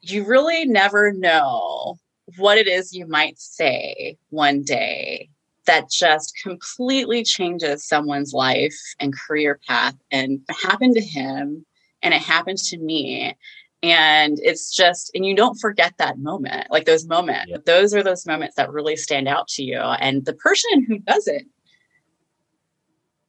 [0.02, 1.98] you really never know
[2.36, 5.28] what it is you might say one day
[5.66, 9.94] that just completely changes someone's life and career path.
[10.10, 11.64] And it happened to him
[12.02, 13.36] and it happened to me.
[13.82, 17.46] And it's just, and you don't forget that moment, like those moments.
[17.48, 17.58] Yeah.
[17.64, 19.78] Those are those moments that really stand out to you.
[19.78, 21.46] And the person who does it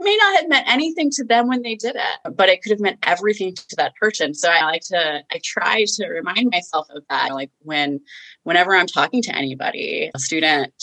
[0.02, 2.80] may not have meant anything to them when they did it, but it could have
[2.80, 4.34] meant everything to that person.
[4.34, 7.34] So I like to, I try to remind myself of that.
[7.34, 8.00] Like when,
[8.44, 10.74] whenever I'm talking to anybody, a student,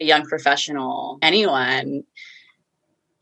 [0.00, 2.04] a young professional, anyone,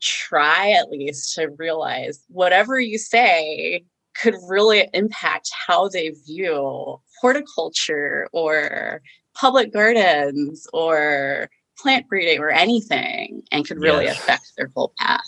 [0.01, 3.83] try at least to realize whatever you say
[4.13, 9.01] could really impact how they view horticulture or
[9.33, 14.19] public gardens or plant breeding or anything and could really yes.
[14.19, 15.21] affect their whole path.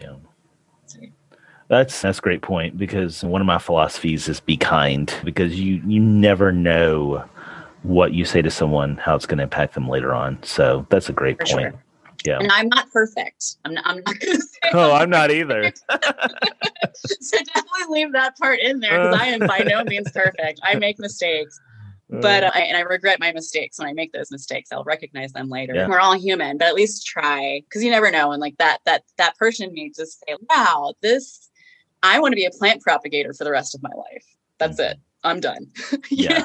[0.00, 0.14] Yeah.
[1.68, 5.82] That's that's a great point because one of my philosophies is be kind because you
[5.86, 7.24] you never know
[7.82, 10.42] what you say to someone how it's going to impact them later on.
[10.42, 11.72] So that's a great For point.
[11.72, 11.82] Sure.
[12.24, 12.38] Yeah.
[12.38, 13.56] And I'm not perfect.
[13.64, 14.70] I'm not, I'm not going to say.
[14.74, 15.72] Oh, I'm not either.
[16.94, 20.60] so definitely leave that part in there because I am by no means perfect.
[20.62, 21.58] I make mistakes
[22.20, 24.70] but uh, I, and I regret my mistakes when I make those mistakes.
[24.72, 25.74] I'll recognize them later.
[25.74, 25.88] Yeah.
[25.88, 28.32] We're all human, but at least try because you never know.
[28.32, 31.50] And like that, that that person may just say, "Wow, this,
[32.02, 34.26] I want to be a plant propagator for the rest of my life.
[34.58, 34.92] That's mm-hmm.
[34.92, 34.98] it.
[35.24, 35.70] I'm done.
[36.10, 36.44] yeah,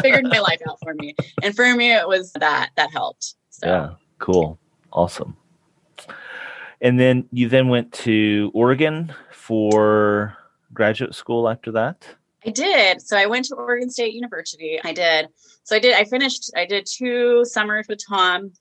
[0.00, 1.14] figured my life out for me.
[1.42, 3.34] And for me, it was that that helped.
[3.50, 3.66] So.
[3.66, 4.58] Yeah, cool,
[4.92, 5.36] awesome.
[6.80, 10.36] And then you then went to Oregon for
[10.72, 12.06] graduate school after that.
[12.44, 13.02] I did.
[13.02, 14.80] So I went to Oregon State University.
[14.82, 15.28] I did.
[15.64, 15.94] So I did.
[15.94, 16.50] I finished.
[16.56, 18.52] I did two summers with Tom,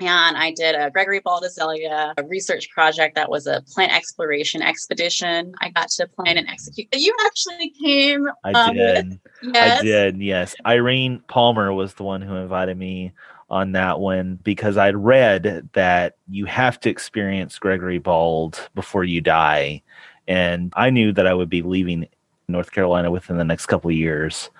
[0.00, 4.62] and I did a Gregory Bald azalea a research project that was a plant exploration
[4.62, 5.52] expedition.
[5.60, 6.88] I got to plan and execute.
[6.92, 8.26] You actually came.
[8.44, 9.20] I um, did.
[9.42, 9.80] Yes.
[9.80, 10.18] I did.
[10.18, 10.54] Yes.
[10.66, 13.12] Irene Palmer was the one who invited me
[13.48, 19.20] on that one because I'd read that you have to experience Gregory Bald before you
[19.20, 19.82] die.
[20.26, 22.08] And I knew that I would be leaving
[22.48, 24.50] North Carolina within the next couple of years.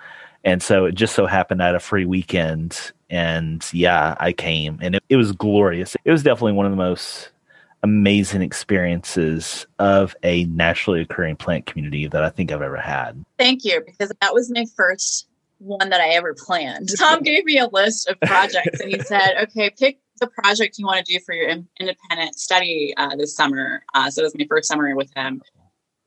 [0.43, 2.91] And so it just so happened I had a free weekend.
[3.09, 5.95] And yeah, I came and it, it was glorious.
[6.03, 7.29] It was definitely one of the most
[7.83, 13.23] amazing experiences of a naturally occurring plant community that I think I've ever had.
[13.37, 15.27] Thank you, because that was my first
[15.59, 16.91] one that I ever planned.
[16.97, 20.85] Tom gave me a list of projects and he said, okay, pick the project you
[20.85, 23.83] want to do for your independent study uh, this summer.
[23.93, 25.41] Uh, so it was my first summer with him.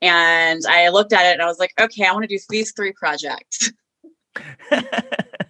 [0.02, 2.72] And I looked at it and I was like, okay, I want to do these
[2.72, 3.72] three projects.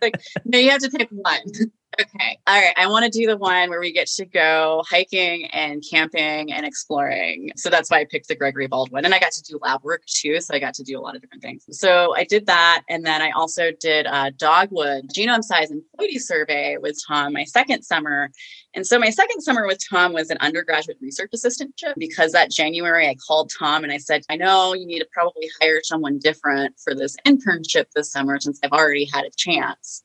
[0.02, 1.40] like, no, you have to pick one.
[1.98, 2.38] Okay.
[2.46, 2.74] All right.
[2.76, 6.66] I want to do the one where we get to go hiking and camping and
[6.66, 7.52] exploring.
[7.56, 9.06] So that's why I picked the Gregory Baldwin.
[9.06, 10.40] And I got to do lab work too.
[10.42, 11.64] So I got to do a lot of different things.
[11.70, 12.82] So I did that.
[12.90, 17.44] And then I also did a dogwood genome size and ploidy survey with Tom my
[17.44, 18.30] second summer.
[18.76, 23.08] And so my second summer with Tom was an undergraduate research assistantship because that January
[23.08, 26.78] I called Tom and I said, I know you need to probably hire someone different
[26.78, 30.04] for this internship this summer since I've already had a chance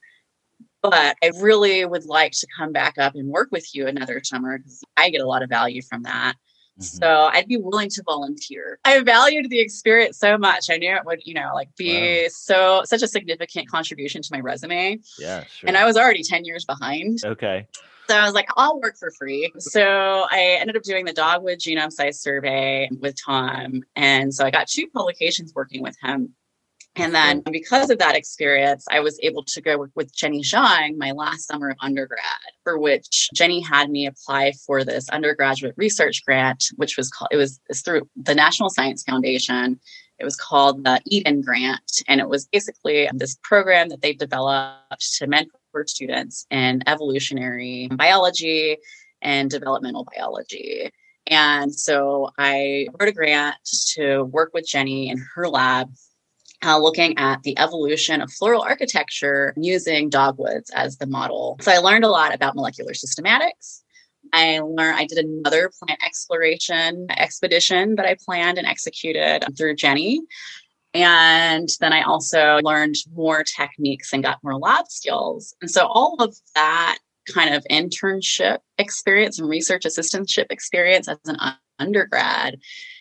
[0.82, 4.58] but I really would like to come back up and work with you another summer
[4.58, 6.34] because I get a lot of value from that.
[6.80, 6.98] Mm-hmm.
[6.98, 8.80] So I'd be willing to volunteer.
[8.84, 10.70] I valued the experience so much.
[10.70, 12.28] I knew it would, you know, like be wow.
[12.32, 15.00] so such a significant contribution to my resume.
[15.20, 15.68] Yeah, sure.
[15.68, 17.20] And I was already 10 years behind.
[17.24, 17.68] Okay.
[18.08, 19.52] So I was like, I'll work for free.
[19.60, 19.82] So
[20.30, 23.84] I ended up doing the Dogwood Genome Size Survey with Tom.
[23.96, 26.36] And so I got two publications working with him.
[26.98, 30.98] And then because of that experience, I was able to go work with Jenny Xiang
[30.98, 32.20] my last summer of undergrad,
[32.66, 37.38] for which Jenny had me apply for this undergraduate research grant, which was called, it
[37.38, 39.80] was through the National Science Foundation.
[40.20, 42.04] It was called the Eden Grant.
[42.10, 48.78] And it was basically this program that they developed to mentor students in evolutionary biology
[49.22, 50.90] and developmental biology.
[51.28, 53.56] And so I wrote a grant
[53.94, 55.92] to work with Jenny in her lab
[56.64, 61.58] uh, looking at the evolution of floral architecture using dogwoods as the model.
[61.62, 63.82] So I learned a lot about molecular systematics.
[64.34, 70.22] I learned I did another plant exploration expedition that I planned and executed through Jenny.
[70.94, 75.56] And then I also learned more techniques and got more lab skills.
[75.62, 76.98] And so all of that
[77.32, 81.38] kind of internship experience and research assistantship experience as an
[81.80, 82.58] undergrad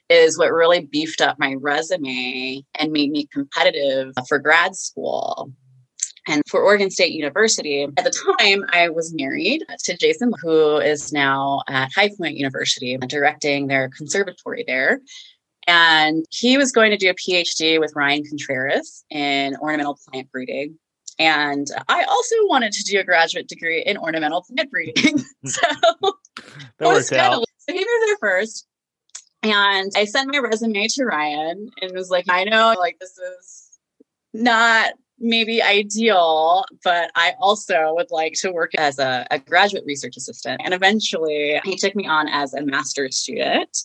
[0.09, 5.53] is what really beefed up my resume and made me competitive for grad school.
[6.29, 11.13] And for Oregon State University, at the time, I was married to Jason, who is
[11.13, 15.01] now at High Point University, directing their conservatory there.
[15.67, 20.79] And he was going to do a PhD with Ryan Contreras in ornamental plant breeding.
[21.19, 25.19] And I also wanted to do a graduate degree in ornamental plant breeding.
[25.45, 25.61] so,
[26.79, 27.45] that worked out.
[27.59, 28.67] so he moved there first.
[29.43, 33.79] And I sent my resume to Ryan and was like, I know like this is
[34.33, 40.17] not maybe ideal, but I also would like to work as a, a, graduate research
[40.17, 40.63] assistant.
[40.65, 43.77] And eventually he took me on as a master's student.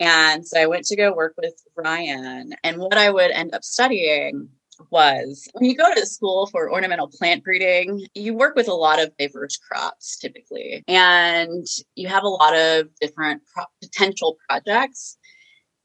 [0.00, 2.50] And so I went to go work with Ryan.
[2.62, 4.48] And what I would end up studying
[4.90, 9.02] was when you go to school for ornamental plant breeding, you work with a lot
[9.02, 15.17] of diverse crops typically, and you have a lot of different pro- potential projects.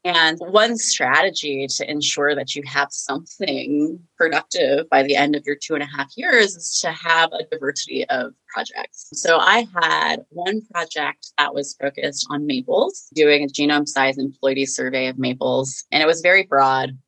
[0.04, 5.56] And one strategy to ensure that you have something productive by the end of your
[5.56, 9.08] two and a half years is to have a diversity of projects.
[9.14, 14.34] So I had one project that was focused on maples, doing a genome size and
[14.42, 15.84] ploidy survey of maples.
[15.90, 16.98] And it was very broad.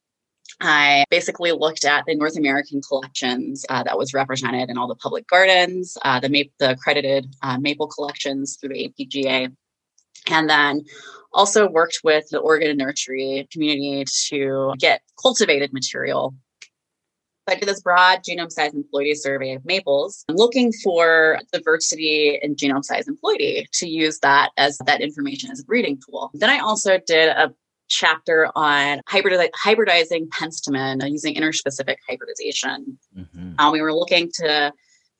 [0.62, 4.94] I basically looked at the North American collections uh, that was represented in all the
[4.94, 9.54] public gardens, uh, the, ma- the accredited uh, maple collections through the APGA,
[10.30, 10.82] and then
[11.32, 16.34] also worked with the Oregon nursery community to get cultivated material.
[17.48, 22.56] I did this broad genome size and ploidy survey of maples, looking for diversity in
[22.56, 26.30] genome size and ploidy to use that as that information as a breeding tool.
[26.34, 27.54] Then I also did a
[27.88, 32.98] chapter on hybrid, hybridizing penstemon uh, using interspecific hybridization.
[33.16, 33.60] Mm-hmm.
[33.60, 34.72] Uh, we were looking to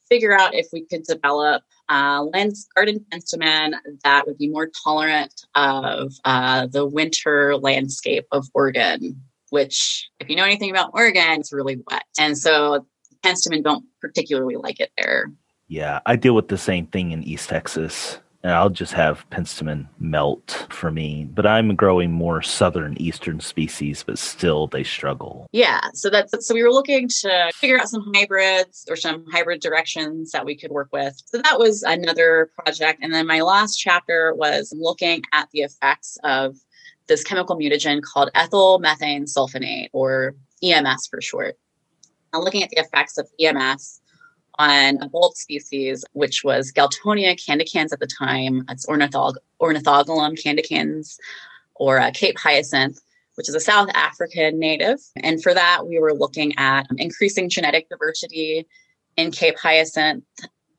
[0.08, 5.46] figure out if we could develop uh, lens garden penstemon that would be more tolerant
[5.54, 11.52] of uh, the winter landscape of Oregon, which, if you know anything about Oregon, it's
[11.52, 12.04] really wet.
[12.18, 12.86] And so
[13.24, 15.30] penstemon don't particularly like it there.
[15.68, 19.88] Yeah, I deal with the same thing in East Texas Uh, I'll just have penstemon
[19.98, 21.24] melt for me.
[21.24, 25.48] But I'm growing more southern eastern species, but still they struggle.
[25.50, 29.60] Yeah, so that's so we were looking to figure out some hybrids or some hybrid
[29.60, 31.20] directions that we could work with.
[31.26, 36.16] So that was another project, and then my last chapter was looking at the effects
[36.22, 36.56] of
[37.08, 41.56] this chemical mutagen called ethyl methane sulfonate, or EMS for short.
[42.32, 44.00] I'm looking at the effects of EMS
[44.58, 48.64] on a bolt species, which was Galtonia candicans at the time.
[48.68, 51.18] It's ornithog- Ornithogalum candicans
[51.74, 53.00] or uh, Cape hyacinth,
[53.34, 54.98] which is a South African native.
[55.16, 58.66] And for that, we were looking at increasing genetic diversity
[59.16, 60.24] in Cape hyacinth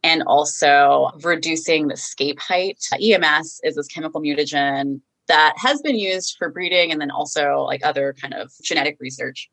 [0.04, 2.84] and also reducing the scape height.
[3.02, 7.86] EMS is this chemical mutagen that has been used for breeding and then also like
[7.86, 9.50] other kind of genetic research.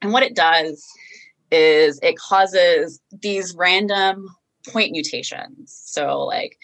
[0.00, 0.86] And what it does
[1.52, 4.26] is it causes these random
[4.68, 5.80] point mutations.
[5.84, 6.56] So, like,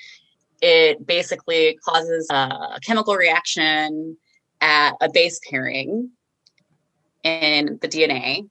[0.61, 4.17] it basically causes a chemical reaction
[4.61, 6.11] at a base pairing
[7.23, 8.49] in the DNA.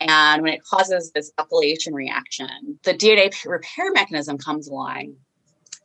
[0.00, 5.14] And when it causes this alkylation reaction, the DNA repair mechanism comes along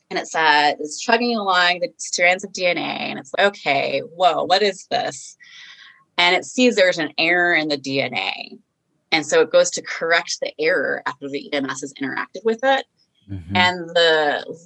[0.10, 2.78] and it says it's chugging along the strands of DNA.
[2.78, 5.36] And it's like, okay, whoa, what is this?
[6.18, 8.60] And it sees there's an error in the DNA.
[9.16, 12.86] And so it goes to correct the error after the EMS has interacted with it.
[13.32, 13.56] Mm-hmm.
[13.56, 14.60] And the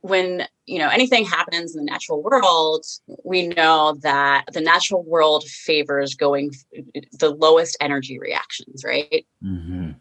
[0.00, 2.84] when you know anything happens in the natural world,
[3.24, 6.50] we know that the natural world favors going
[7.20, 9.24] the lowest energy reactions, right?
[9.44, 9.92] Mm-hmm.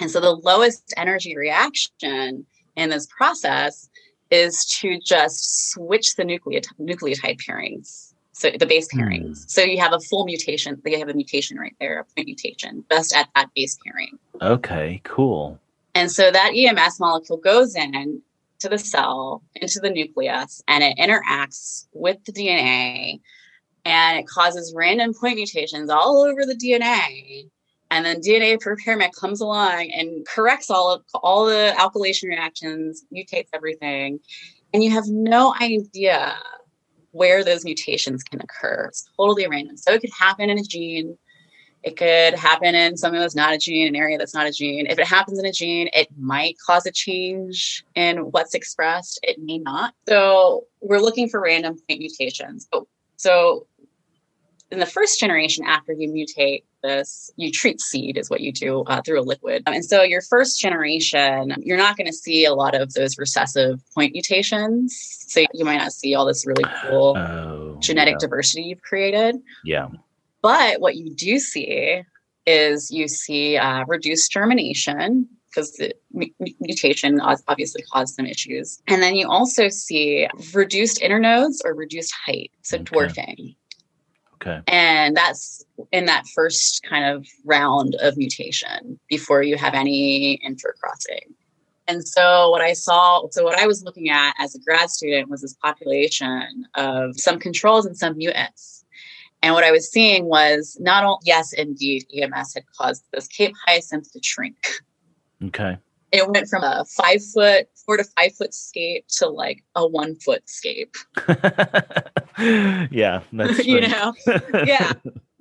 [0.00, 2.46] And so the lowest energy reaction
[2.76, 3.90] in this process
[4.30, 8.09] is to just switch the nucleotide, nucleotide pairings
[8.40, 9.44] so the base pairings.
[9.44, 9.50] Mm.
[9.50, 10.80] So you have a full mutation.
[10.82, 14.18] They have a mutation right there, a point mutation, just at that base pairing.
[14.40, 15.60] Okay, cool.
[15.94, 18.22] And so that EMS molecule goes in
[18.60, 23.20] to the cell, into the nucleus, and it interacts with the DNA
[23.84, 27.50] and it causes random point mutations all over the DNA.
[27.90, 33.48] And then DNA repairment comes along and corrects all of all the alkylation reactions, mutates
[33.52, 34.20] everything.
[34.72, 36.36] And you have no idea
[37.12, 38.86] where those mutations can occur.
[38.88, 39.76] It's totally random.
[39.76, 41.18] So it could happen in a gene.
[41.82, 44.86] It could happen in something that's not a gene, an area that's not a gene.
[44.86, 49.18] If it happens in a gene, it might cause a change in what's expressed.
[49.22, 49.94] It may not.
[50.06, 52.68] So we're looking for random point mutations.
[52.72, 52.86] So,
[53.16, 53.66] so
[54.70, 58.82] in the first generation, after you mutate this, you treat seed is what you do
[58.82, 59.62] uh, through a liquid.
[59.66, 63.18] Um, and so your first generation, you're not going to see a lot of those
[63.18, 64.96] recessive point mutations.
[65.28, 68.18] So you might not see all this really cool oh, genetic yeah.
[68.20, 69.36] diversity you've created.
[69.64, 69.88] Yeah.
[70.42, 72.02] But what you do see
[72.46, 75.92] is you see uh, reduced germination because the
[76.60, 78.80] mutation obviously caused some issues.
[78.86, 82.84] And then you also see reduced internodes or reduced height, so okay.
[82.84, 83.56] dwarfing.
[84.42, 84.60] Okay.
[84.68, 91.34] And that's in that first kind of round of mutation before you have any intercrossing.
[91.86, 95.28] And so what I saw, so what I was looking at as a grad student
[95.28, 98.84] was this population of some controls and some mutants.
[99.42, 103.54] And what I was seeing was not only, yes, indeed, EMS had caused this Cape
[103.66, 104.56] Hyacinth to shrink.
[105.44, 105.78] Okay.
[106.12, 110.14] It went from a five foot, four to five foot scape to like a one
[110.14, 110.94] foot scape.
[112.38, 114.14] yeah, that's you know,
[114.64, 114.92] yeah,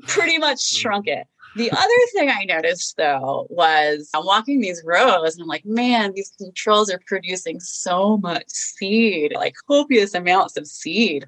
[0.07, 1.27] pretty much shrunk it.
[1.55, 6.13] The other thing I noticed though was I'm walking these rows and I'm like, man,
[6.15, 11.27] these controls are producing so much seed, like copious amounts of seed,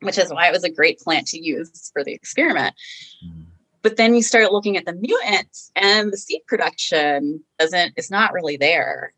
[0.00, 2.74] which is why it was a great plant to use for the experiment.
[3.22, 3.44] Mm.
[3.82, 8.32] But then you start looking at the mutants and the seed production doesn't, it's not
[8.32, 9.12] really there.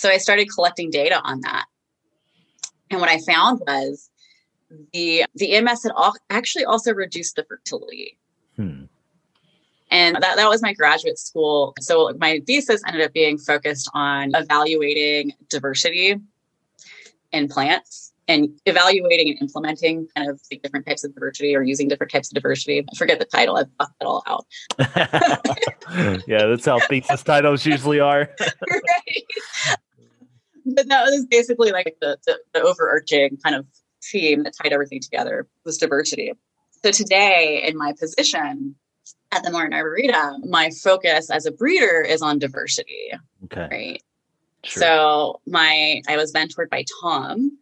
[0.00, 1.66] So I started collecting data on that.
[2.90, 4.08] And what I found was
[4.94, 8.16] the the EMS had all, actually also reduced the fertility.
[8.56, 8.84] Hmm.
[9.90, 11.74] And that, that was my graduate school.
[11.80, 16.16] So my thesis ended up being focused on evaluating diversity
[17.32, 21.88] in plants and evaluating and implementing kind of like different types of diversity or using
[21.88, 22.78] different types of diversity.
[22.78, 23.56] I forget the title.
[23.56, 24.46] I've fucked it all out.
[26.28, 28.30] yeah, that's how thesis titles usually are.
[28.40, 29.24] right.
[30.74, 33.66] But that was basically like the, the, the overarching kind of
[34.02, 36.32] theme that tied everything together was diversity.
[36.82, 38.74] So today in my position
[39.32, 43.10] at the Morton Arboretum, my focus as a breeder is on diversity.
[43.44, 43.68] Okay.
[43.70, 44.02] Right.
[44.64, 44.82] Sure.
[44.82, 47.58] So my I was mentored by Tom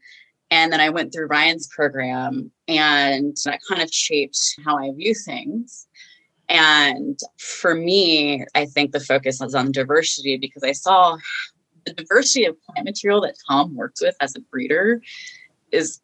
[0.50, 5.14] and then I went through Ryan's program and that kind of shaped how I view
[5.14, 5.86] things.
[6.48, 11.18] And for me, I think the focus was on diversity because I saw
[11.88, 15.02] the diversity of plant material that Tom works with as a breeder
[15.72, 16.00] is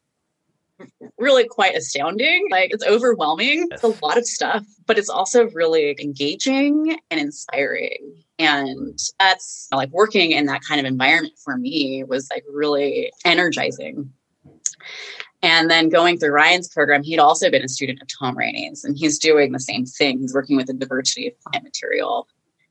[1.17, 2.47] really quite astounding.
[2.51, 3.67] Like it's overwhelming.
[3.71, 8.13] It's a lot of stuff, but it's also really engaging and inspiring.
[8.39, 14.11] And that's like working in that kind of environment for me was like really energizing.
[15.41, 18.97] And then going through Ryan's program, he'd also been a student of Tom Ranney's, and
[18.97, 20.19] he's doing the same thing.
[20.19, 22.27] He's working with the diversity of plant material.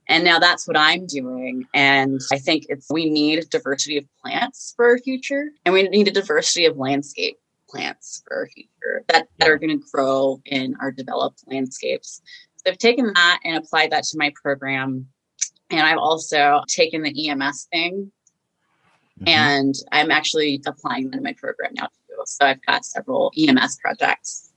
[0.08, 1.66] And now that's what I'm doing.
[1.72, 6.08] And I think it's we need diversity of plants for our future, and we need
[6.08, 7.38] a diversity of landscape
[7.68, 12.22] plants for our future that, that are going to grow in our developed landscapes.
[12.56, 15.06] So I've taken that and applied that to my program.
[15.70, 18.12] And I've also taken the EMS thing
[19.20, 19.28] mm-hmm.
[19.28, 22.22] and I'm actually applying that in my program now too.
[22.26, 24.52] So I've got several EMS projects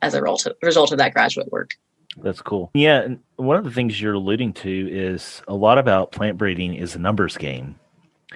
[0.00, 1.70] as a result of that graduate work.
[2.18, 2.70] That's cool.
[2.74, 6.74] Yeah, and one of the things you're alluding to is a lot about plant breeding
[6.74, 7.78] is a numbers game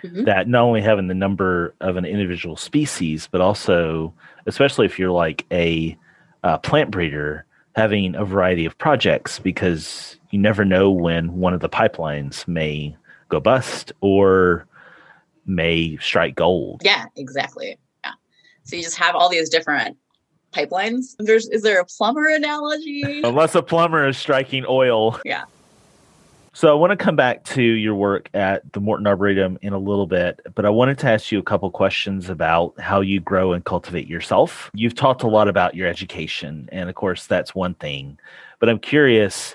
[0.03, 0.25] mm-hmm.
[0.25, 4.15] that not only having the number of an individual species, but also,
[4.47, 5.97] especially if you're like a
[6.45, 11.61] uh, plant breeder, having a variety of projects because you never know when one of
[11.61, 12.97] the pipelines may
[13.29, 14.67] go bust or
[15.45, 16.81] may strike gold.
[16.85, 17.79] Yeah, exactly.
[18.05, 18.13] Yeah.
[18.65, 19.97] So you just have all these different
[20.57, 21.17] pipelines.
[21.19, 23.23] There's is there a plumber analogy?
[23.23, 25.21] Unless a plumber is striking oil.
[25.25, 25.45] Yeah.
[26.53, 29.79] So I want to come back to your work at the Morton Arboretum in a
[29.79, 33.53] little bit, but I wanted to ask you a couple questions about how you grow
[33.53, 34.71] and cultivate yourself.
[34.73, 38.19] You've talked a lot about your education, and of course that's one thing,
[38.59, 39.55] but I'm curious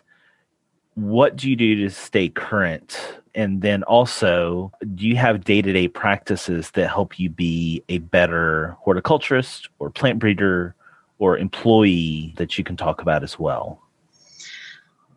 [0.94, 3.00] what do you do to stay current?
[3.34, 7.98] And then also, do you have day to day practices that help you be a
[7.98, 10.76] better horticulturist or plant breeder
[11.22, 13.80] or employee that you can talk about as well?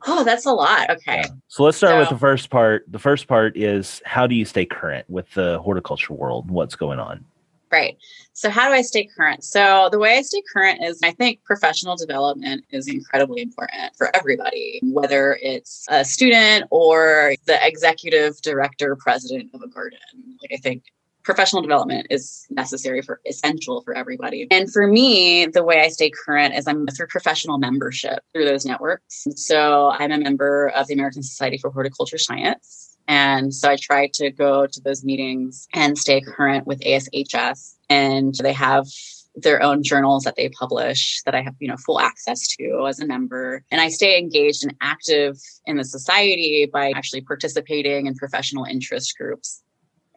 [0.07, 0.91] Oh, that's a lot.
[0.91, 1.23] Okay.
[1.25, 1.29] Yeah.
[1.49, 2.85] So let's start so, with the first part.
[2.89, 6.51] The first part is how do you stay current with the horticulture world?
[6.51, 7.25] What's going on?
[7.73, 7.97] Right.
[8.35, 9.43] So, how do I stay current?
[9.43, 14.15] So, the way I stay current is I think professional development is incredibly important for
[14.15, 19.99] everybody, whether it's a student or the executive director, president of a garden.
[20.43, 20.85] Like, I think
[21.25, 24.47] professional development is necessary for essential for everybody.
[24.51, 28.65] And for me, the way I stay current is I'm through professional membership through those
[28.65, 29.27] networks.
[29.35, 32.97] So I'm a member of the American Society for Horticulture Science.
[33.09, 37.75] And so I try to go to those meetings and stay current with ASHS.
[37.89, 38.87] And they have
[39.35, 43.01] their own journals that they publish that I have, you know, full access to as
[43.01, 43.65] a member.
[43.71, 49.19] And I stay engaged and active in the society by actually participating in professional interest
[49.19, 49.65] groups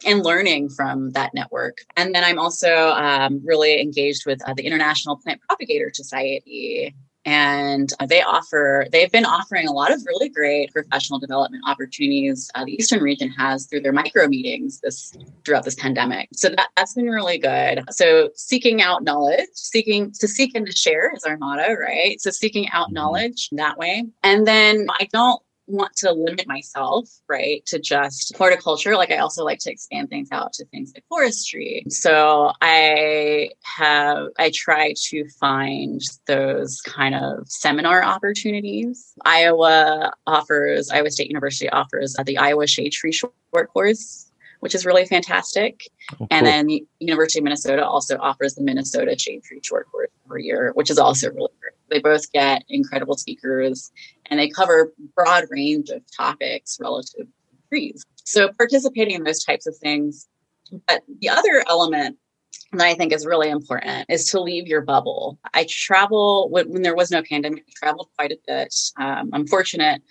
[0.06, 1.80] and learning from that network.
[1.96, 6.96] And then I'm also um, really engaged with uh, the International Plant Propagator Society.
[7.26, 12.64] And they offer, they've been offering a lot of really great professional development opportunities uh,
[12.64, 16.30] the Eastern region has through their micro meetings this throughout this pandemic.
[16.32, 17.84] So that, that's been really good.
[17.90, 22.22] So seeking out knowledge, seeking to seek and to share is our motto, right?
[22.22, 22.94] So seeking out mm-hmm.
[22.94, 24.06] knowledge that way.
[24.24, 28.96] And then I don't want to limit myself, right, to just horticulture.
[28.96, 31.84] Like I also like to expand things out to things like forestry.
[31.90, 39.14] So I have, I try to find those kind of seminar opportunities.
[39.26, 43.34] Iowa offers, Iowa State University offers the Iowa Shade Tree Short
[43.74, 44.28] Course
[44.60, 45.90] which is really fantastic.
[46.14, 46.28] Oh, cool.
[46.32, 50.72] And then University of Minnesota also offers the Minnesota Shade Tree Short Course per year,
[50.74, 51.74] which is also really great.
[51.90, 53.92] They both get incredible speakers
[54.30, 58.04] and they cover broad range of topics relative to trees.
[58.24, 60.28] So participating in those types of things.
[60.88, 62.18] But the other element
[62.74, 65.40] that I think is really important is to leave your bubble.
[65.54, 68.76] I travel when, when there was no pandemic, I traveled quite a bit.
[68.98, 70.02] Um, I'm fortunate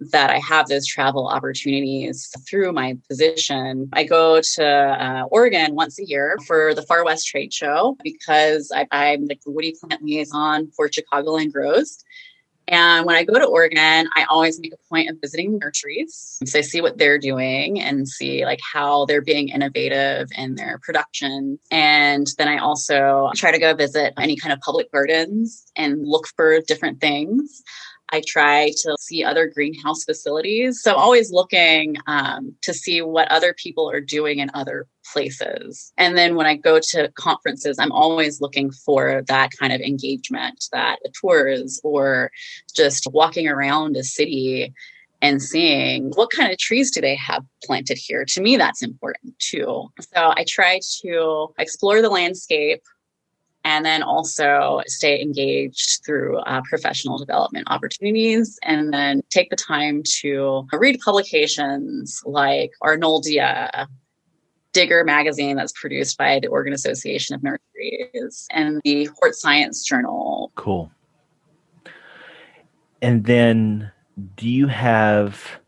[0.00, 3.88] that I have those travel opportunities through my position.
[3.92, 8.72] I go to uh, Oregon once a year for the Far West Trade Show because
[8.74, 12.04] I, am the woody plant liaison for Chicagoland Grows.
[12.68, 16.38] And when I go to Oregon, I always make a point of visiting nurseries.
[16.44, 20.78] So I see what they're doing and see like how they're being innovative in their
[20.82, 21.58] production.
[21.70, 26.26] And then I also try to go visit any kind of public gardens and look
[26.36, 27.62] for different things.
[28.10, 30.82] I try to see other greenhouse facilities.
[30.82, 35.92] So I'm always looking um, to see what other people are doing in other places.
[35.96, 40.66] And then when I go to conferences, I'm always looking for that kind of engagement,
[40.72, 42.30] that tours or
[42.74, 44.72] just walking around a city
[45.22, 48.26] and seeing what kind of trees do they have planted here.
[48.26, 49.88] To me, that's important too.
[50.00, 52.82] So I try to explore the landscape
[53.64, 60.02] and then also stay engaged through uh, professional development opportunities and then take the time
[60.04, 63.86] to read publications like arnoldia
[64.72, 70.52] digger magazine that's produced by the oregon association of nurseries and the hort science journal.
[70.56, 70.90] Cool.
[73.00, 73.92] And then
[74.36, 75.60] do you have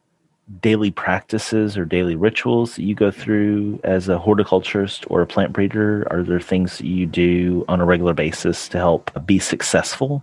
[0.61, 5.53] daily practices or daily rituals that you go through as a horticulturist or a plant
[5.53, 6.07] breeder?
[6.11, 10.23] Are there things that you do on a regular basis to help be successful?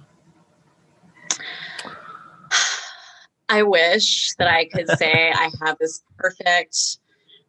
[3.50, 6.98] I wish that I could say I have this perfect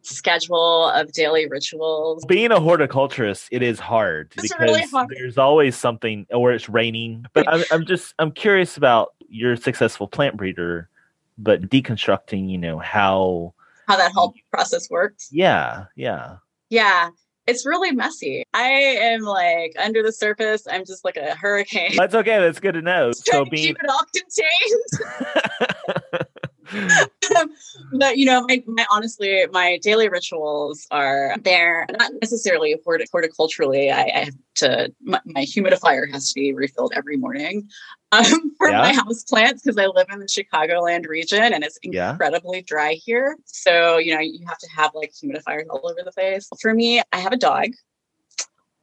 [0.01, 2.23] schedule of daily rituals.
[2.25, 5.09] Being a horticulturist, it is hard It's because really hard.
[5.09, 7.25] there's always something, or it's raining.
[7.33, 10.89] But I'm, I'm just I'm curious about your successful plant breeder,
[11.37, 13.53] but deconstructing, you know how.
[13.87, 15.27] How that whole process works.
[15.31, 16.37] Yeah, yeah.
[16.69, 17.09] Yeah,
[17.47, 18.43] it's really messy.
[18.53, 20.65] I am like under the surface.
[20.67, 21.95] I'm just like a hurricane.
[21.95, 22.39] That's okay.
[22.39, 23.11] That's good to know.
[23.25, 26.25] trying So being keep it all contained.
[27.93, 33.91] but you know, my, my honestly, my daily rituals are they're not necessarily horti- horticulturally.
[33.91, 37.69] I, I have to my, my humidifier has to be refilled every morning
[38.11, 38.79] um, for Yeah.
[38.81, 42.11] my house plants because I live in the Chicagoland region and it's Yeah.
[42.11, 43.37] incredibly dry here.
[43.45, 46.47] So you know, you have to have like humidifiers all over the place.
[46.61, 47.69] For me, I have a dog.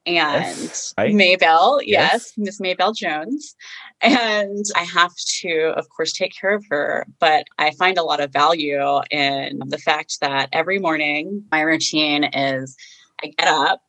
[0.05, 1.15] And Yes, right?
[1.15, 2.13] Maybelle, Yes.
[2.13, 3.55] yes, Miss Maybelle Jones.
[4.03, 7.07] And I have to, of course, take care of her.
[7.21, 12.25] But I find a lot of value in the fact that every morning my routine
[12.25, 12.77] is
[13.23, 13.81] I get up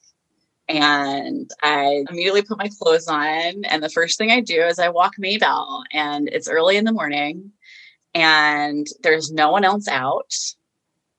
[0.70, 3.66] and I immediately put my clothes on.
[3.66, 5.84] And the first thing I do is I walk Maybelle.
[5.92, 7.52] And it's early in the morning
[8.14, 10.34] and there's no one else out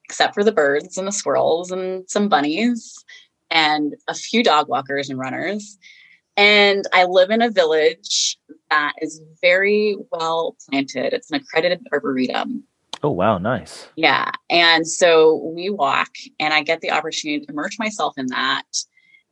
[0.05, 3.05] except for the birds and the squirrels and some bunnies
[3.51, 5.78] and a few dog walkers and runners.
[6.36, 8.38] And I live in a village
[8.71, 11.12] that is very well planted.
[11.12, 12.65] It's an accredited arboretum.
[13.03, 13.89] oh wow, nice.
[13.97, 14.31] Yeah.
[14.51, 16.11] And so we walk,
[16.41, 18.65] and I get the opportunity to immerse myself in that.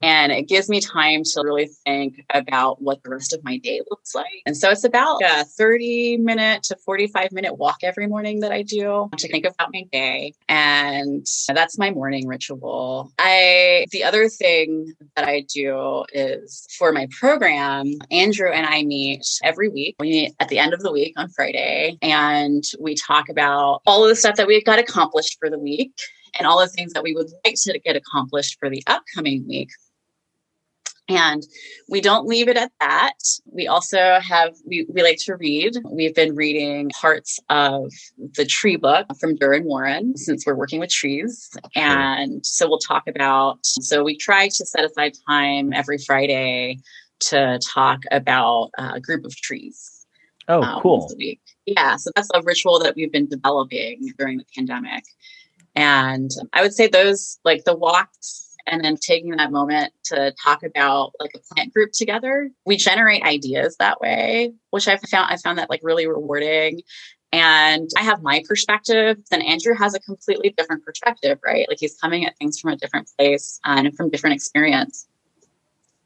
[0.03, 3.81] And it gives me time to really think about what the rest of my day
[3.91, 4.27] looks like.
[4.47, 8.63] And so it's about a 30 minute to 45 minute walk every morning that I
[8.63, 10.35] do to think about my day.
[10.49, 13.13] And that's my morning ritual.
[13.19, 19.25] I, the other thing that I do is for my program, Andrew and I meet
[19.45, 19.97] every week.
[20.01, 24.03] We meet at the end of the week on Friday and we talk about all
[24.03, 25.93] of the stuff that we've got accomplished for the week
[26.39, 29.71] and all the things that we would like to get accomplished for the upcoming week.
[31.09, 31.43] And
[31.89, 33.19] we don't leave it at that.
[33.45, 35.75] We also have, we, we like to read.
[35.91, 37.91] We've been reading parts of
[38.37, 41.51] the tree book from Dirr and Warren since we're working with trees.
[41.75, 46.79] And so we'll talk about, so we try to set aside time every Friday
[47.21, 50.07] to talk about a group of trees.
[50.49, 51.13] Oh, um, cool.
[51.67, 51.97] Yeah.
[51.97, 55.05] So that's a ritual that we've been developing during the pandemic.
[55.75, 60.63] And I would say those, like the walks and then taking that moment to talk
[60.63, 62.51] about like a plant group together.
[62.67, 66.83] We generate ideas that way which i found i found that like really rewarding.
[67.33, 69.19] And i have my perspective.
[69.31, 71.67] Then andrew has a completely different perspective right?
[71.69, 75.07] Like he's coming at things from a different place uh, and from different experience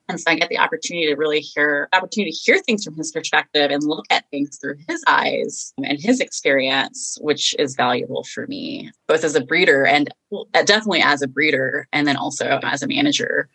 [0.08, 3.12] and so i get the opportunity to really hear opportunity to hear things from his
[3.12, 8.46] perspective and look at things through his eyes and his experience which is valuable for
[8.46, 12.82] me both as a breeder and uh, definitely as a breeder and then also as
[12.82, 13.48] a manager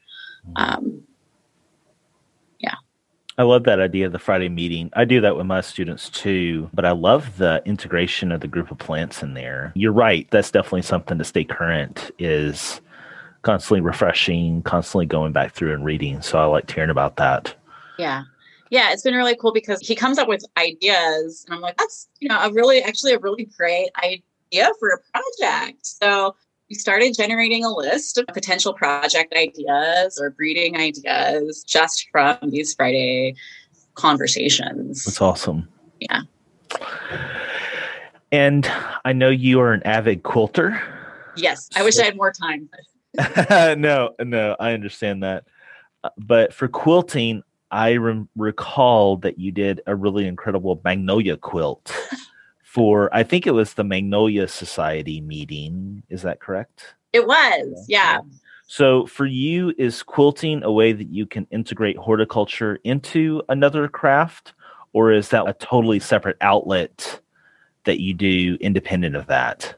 [0.55, 1.03] um,
[2.59, 2.75] yeah.
[3.37, 4.89] I love that idea of the Friday meeting.
[4.93, 8.71] I do that with my students too, but I love the integration of the group
[8.71, 9.71] of plants in there.
[9.75, 10.27] You're right.
[10.31, 12.81] That's definitely something to stay current is
[13.43, 16.21] constantly refreshing, constantly going back through and reading.
[16.21, 17.53] So I like hearing about that.
[17.97, 18.23] yeah
[18.69, 22.07] yeah it's been really cool because he comes up with ideas and i'm like that's
[22.21, 26.33] you know a really actually a really great idea for a project so
[26.69, 32.73] we started generating a list of potential project ideas or breeding ideas just from these
[32.73, 33.35] friday
[33.95, 35.67] conversations That's awesome.
[35.99, 36.21] Yeah.
[38.31, 38.71] And
[39.03, 40.81] I know you are an avid quilter.
[41.35, 42.69] yes i wish i had more time
[43.77, 45.45] no, no, I understand that.
[46.03, 51.93] Uh, But for quilting, I rem- recall that you did a really incredible magnolia quilt
[52.63, 56.03] for, I think it was the Magnolia Society meeting.
[56.09, 56.95] Is that correct?
[57.13, 58.21] it was yeah
[58.67, 64.53] So for you, is quilting a way that you can integrate horticulture into another craft,
[64.93, 67.19] or is that a totally separate outlet
[67.83, 69.75] that you do independent of that?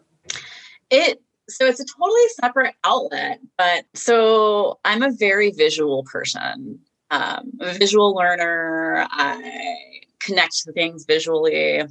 [0.91, 1.22] It
[1.53, 6.79] so it's a totally separate outlet, but so I'm a very visual person.
[7.11, 9.05] um, a visual learner.
[9.11, 9.75] I
[10.19, 11.83] connect to things visually.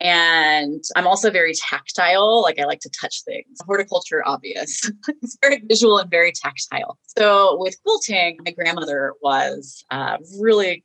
[0.00, 2.40] And I'm also very tactile.
[2.42, 3.58] Like I like to touch things.
[3.66, 4.90] Horticulture, obvious.
[5.08, 6.98] it's very visual and very tactile.
[7.18, 10.84] So with quilting, my grandmother was a really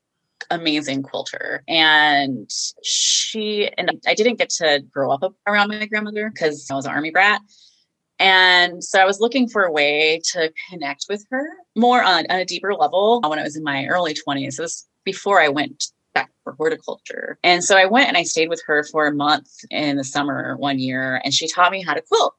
[0.49, 1.63] amazing quilter.
[1.67, 2.49] And
[2.83, 6.91] she, and I didn't get to grow up around my grandmother because I was an
[6.91, 7.39] army brat.
[8.23, 11.45] And so I was looking for a way to connect with her
[11.75, 14.57] more on, on a deeper level when I was in my early 20s.
[14.57, 17.37] It was before I went back for horticulture.
[17.43, 20.55] And so I went and I stayed with her for a month in the summer
[20.55, 22.33] one year, and she taught me how to quilt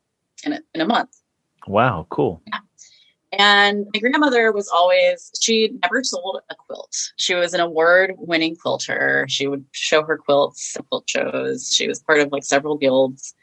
[0.45, 1.11] in a, in a month.
[1.67, 2.41] Wow, cool.
[2.47, 2.61] Yeah.
[3.33, 6.97] And my grandmother was always, she never sold a quilt.
[7.17, 9.27] She was an award winning quilter.
[9.29, 11.75] She would show her quilts at quilt shows.
[11.75, 13.35] She was part of like several guilds.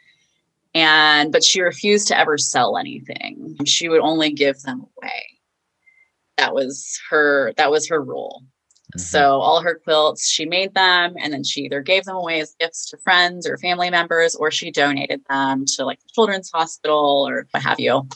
[0.73, 3.57] And, but she refused to ever sell anything.
[3.65, 5.39] She would only give them away.
[6.37, 8.43] That was her, that was her rule.
[8.43, 8.99] Mm-hmm.
[8.99, 12.55] So all her quilts, she made them and then she either gave them away as
[12.59, 17.25] gifts to friends or family members, or she donated them to like the children's hospital
[17.27, 18.07] or what have you.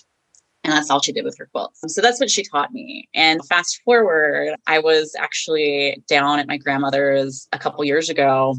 [0.63, 1.81] And that's all she did with her quilts.
[1.93, 3.07] So that's what she taught me.
[3.13, 8.55] And fast forward, I was actually down at my grandmother's a couple years ago.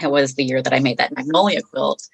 [0.00, 2.06] It was the year that I made that magnolia quilt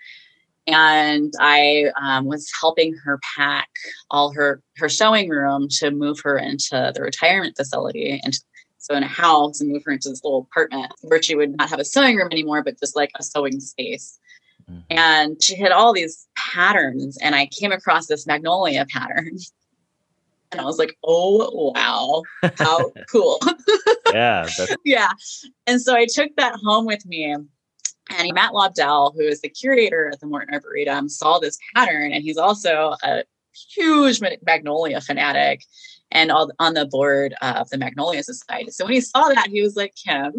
[0.75, 3.69] and I um, was helping her pack
[4.11, 8.39] all her her sewing room to move her into the retirement facility, and
[8.79, 11.69] so in a house and move her into this little apartment where she would not
[11.69, 14.19] have a sewing room anymore, but just like a sewing space.
[14.71, 14.81] Mm-hmm.
[14.91, 19.37] And she had all these patterns, and I came across this magnolia pattern.
[20.53, 22.23] And I was like, oh, wow,
[22.57, 23.39] how cool.
[24.13, 24.49] yeah.
[24.85, 25.11] yeah.
[25.69, 27.37] And so I took that home with me.
[28.11, 32.23] And Matt Lobdell, who is the curator at the Morton Arboretum, saw this pattern, and
[32.23, 33.25] he's also a
[33.75, 35.63] huge magnolia fanatic
[36.11, 38.71] and all, on the board of the Magnolia Society.
[38.71, 40.33] So when he saw that, he was like, Kim,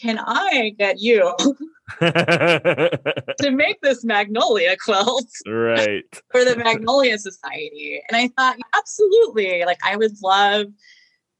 [0.00, 1.34] can I get you
[2.00, 6.04] to make this magnolia quilt right.
[6.30, 8.00] for the magnolia society?
[8.08, 9.64] And i thought absolutely.
[9.64, 10.66] Like i would love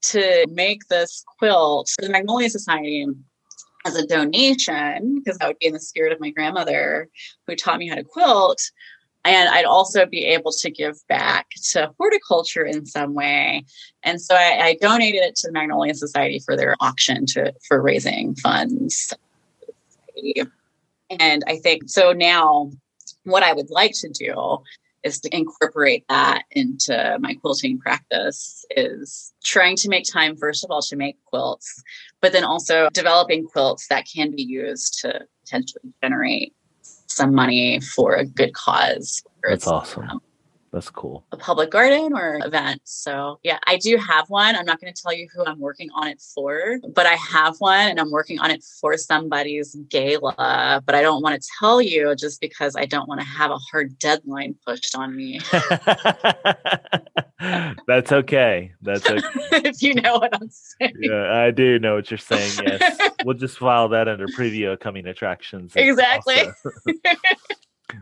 [0.00, 3.06] to make this quilt for the magnolia society
[3.88, 7.08] as a donation because that would be in the spirit of my grandmother
[7.46, 8.60] who taught me how to quilt
[9.24, 13.64] and I'd also be able to give back to horticulture in some way.
[14.02, 17.82] And so I, I donated it to the Magnolia Society for their auction to for
[17.82, 19.12] raising funds.
[21.10, 22.70] And I think so now
[23.24, 24.62] what I would like to do
[25.04, 30.70] is to incorporate that into my quilting practice is trying to make time first of
[30.70, 31.82] all to make quilts
[32.20, 36.52] but then also developing quilts that can be used to potentially generate
[37.18, 39.22] some money for a good cause.
[39.42, 40.08] That's awesome.
[40.08, 40.22] Um,
[40.72, 41.24] that's cool.
[41.32, 42.80] A public garden or event.
[42.84, 44.54] So yeah, I do have one.
[44.56, 47.56] I'm not going to tell you who I'm working on it for, but I have
[47.58, 50.82] one and I'm working on it for somebody's gala.
[50.84, 53.58] But I don't want to tell you just because I don't want to have a
[53.70, 55.40] hard deadline pushed on me.
[57.86, 58.72] That's okay.
[58.82, 59.22] That's okay.
[59.64, 60.94] if you know what I'm saying.
[61.00, 62.52] Yeah, I do know what you're saying.
[62.66, 62.98] Yes.
[63.24, 65.72] we'll just file that under preview coming attractions.
[65.76, 66.48] Exactly.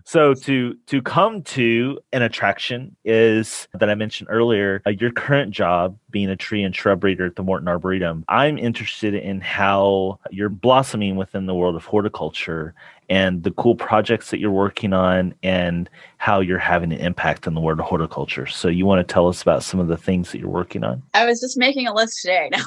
[0.04, 5.52] So to to come to an attraction is that I mentioned earlier, uh, your current
[5.52, 8.24] job being a tree and shrub breeder at the Morton Arboretum.
[8.28, 12.74] I'm interested in how you're blossoming within the world of horticulture
[13.08, 17.54] and the cool projects that you're working on and how you're having an impact in
[17.54, 18.46] the world of horticulture.
[18.46, 21.02] So you want to tell us about some of the things that you're working on?
[21.14, 22.50] I was just making a list today.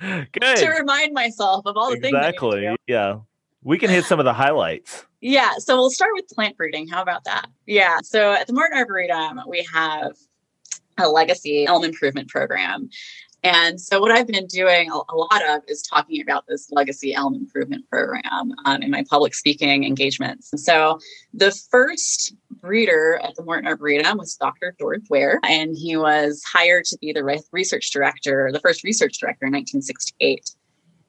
[0.32, 0.56] Good.
[0.56, 2.62] to remind myself of all the exactly.
[2.62, 2.64] things.
[2.64, 2.76] Exactly.
[2.86, 3.18] Yeah.
[3.62, 5.04] We can hit some of the highlights.
[5.20, 5.52] Yeah.
[5.58, 6.88] So we'll start with plant breeding.
[6.88, 7.46] How about that?
[7.66, 7.98] Yeah.
[8.02, 10.12] So at the Morton Arboretum, we have
[10.98, 12.88] a legacy elm improvement program.
[13.42, 17.34] And so, what I've been doing a, lot of is talking about this legacy elm
[17.34, 20.50] improvement program um, in my public speaking engagements.
[20.56, 20.98] So,
[21.32, 24.76] the first breeder at the Morton Arboretum was Dr.
[24.78, 29.46] George Ware, and he was hired to be the research director, the first research director
[29.46, 30.50] in 1968.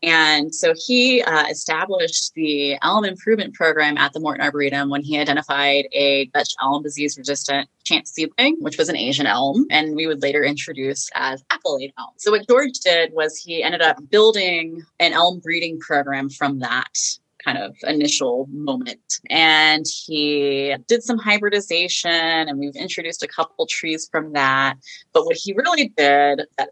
[0.03, 5.19] And so he uh, established the elm improvement program at the Morton Arboretum when he
[5.19, 10.07] identified a Dutch elm disease resistant chance seedling, which was an Asian elm, and we
[10.07, 12.11] would later introduce as accolade elm.
[12.17, 16.97] So what George did was he ended up building an elm breeding program from that
[17.43, 19.19] kind of initial moment.
[19.29, 24.75] And he did some hybridization and we've introduced a couple trees from that.
[25.13, 26.69] But what he really did that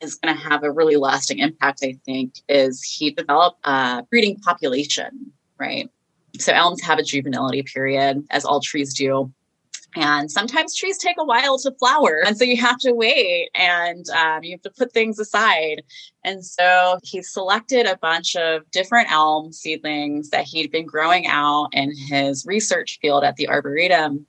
[0.00, 4.38] is going to have a really lasting impact, I think, is he developed a breeding
[4.40, 5.90] population, right?
[6.38, 9.32] So elms have a juvenility period, as all trees do.
[9.96, 12.22] And sometimes trees take a while to flower.
[12.24, 15.82] And so you have to wait and um, you have to put things aside.
[16.24, 21.70] And so he selected a bunch of different elm seedlings that he'd been growing out
[21.72, 24.26] in his research field at the Arboretum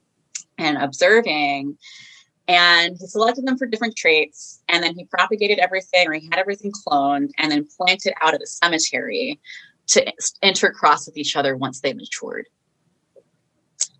[0.57, 1.77] and observing.
[2.51, 4.61] And he selected them for different traits.
[4.67, 8.41] And then he propagated everything or he had everything cloned and then planted out at
[8.41, 9.39] a cemetery
[9.87, 12.47] to intercross with each other once they matured.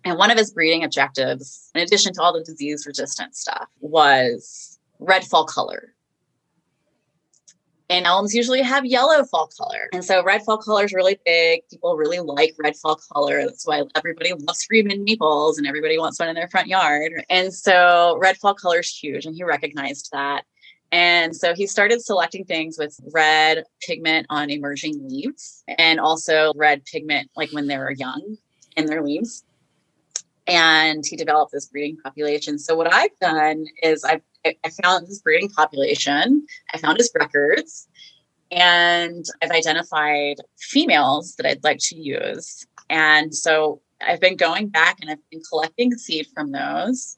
[0.04, 4.78] And one of his breeding objectives, in addition to all the disease resistant stuff, was
[4.98, 5.94] red fall color.
[7.92, 9.90] And elms usually have yellow fall color.
[9.92, 11.60] And so red fall color is really big.
[11.68, 13.44] People really like red fall color.
[13.44, 17.12] That's why everybody loves Freeman maples and everybody wants one in their front yard.
[17.28, 19.26] And so red fall color is huge.
[19.26, 20.44] And he recognized that.
[20.90, 26.86] And so he started selecting things with red pigment on emerging leaves and also red
[26.86, 28.38] pigment like when they were young
[28.74, 29.44] in their leaves
[30.46, 32.58] and he developed this breeding population.
[32.58, 36.46] So what I've done is I've I found this breeding population.
[36.72, 37.88] I found his records,
[38.50, 42.66] and I've identified females that I'd like to use.
[42.90, 47.16] And so I've been going back and I've been collecting seed from those.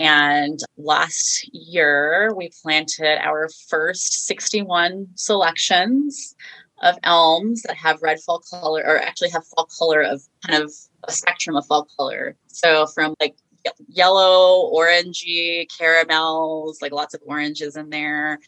[0.00, 6.34] And last year, we planted our first 61 selections
[6.82, 10.72] of elms that have red fall color, or actually have fall color of kind of
[11.04, 12.36] a spectrum of fall color.
[12.48, 13.36] So from like
[13.88, 18.38] yellow, orangey, caramels, like lots of oranges in there,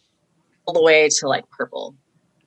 [0.66, 1.94] all the way to like purple.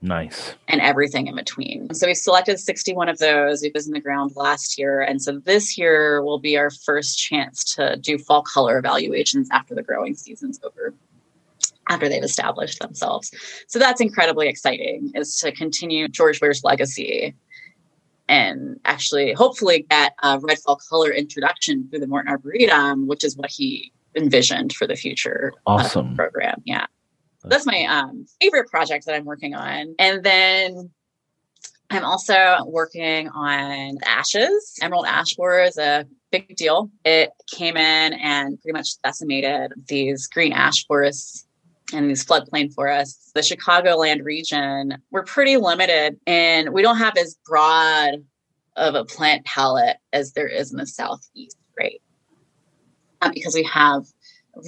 [0.01, 0.55] Nice.
[0.69, 1.93] And everything in between.
[1.93, 3.61] So we selected 61 of those.
[3.61, 5.01] We was in the ground last year.
[5.01, 9.75] And so this year will be our first chance to do fall color evaluations after
[9.75, 10.93] the growing season's over,
[11.89, 13.31] after they've established themselves.
[13.67, 17.35] So that's incredibly exciting is to continue George Ware's legacy
[18.29, 23.35] and actually hopefully get a red fall color introduction through the Morton Arboretum, which is
[23.35, 26.61] what he envisioned for the future awesome program.
[26.63, 26.85] Yeah.
[27.43, 29.95] That's my um, favorite project that I'm working on.
[29.97, 30.91] And then
[31.89, 34.77] I'm also working on ashes.
[34.81, 36.91] Emerald ash borer is a big deal.
[37.05, 41.47] It came in and pretty much decimated these green ash forests
[41.93, 47.37] and these floodplain forests, the Chicagoland region, we're pretty limited and we don't have as
[47.45, 48.15] broad
[48.75, 52.01] of a plant palette as there is in the southeast, right?
[53.21, 54.05] Um, because we have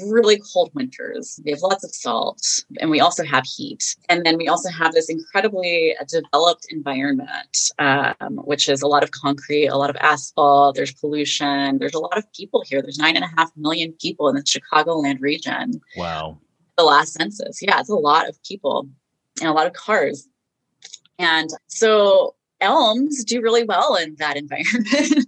[0.05, 1.39] really cold winters.
[1.43, 2.41] We have lots of salt
[2.79, 3.95] and we also have heat.
[4.09, 9.11] And then we also have this incredibly developed environment, um, which is a lot of
[9.11, 12.81] concrete, a lot of asphalt, there's pollution, there's a lot of people here.
[12.81, 15.81] There's nine and a half million people in the Chicagoland region.
[15.97, 16.39] Wow
[16.77, 17.61] the last census.
[17.61, 18.87] Yeah, it's a lot of people
[19.39, 20.27] and a lot of cars.
[21.19, 25.27] And so elms do really well in that environment.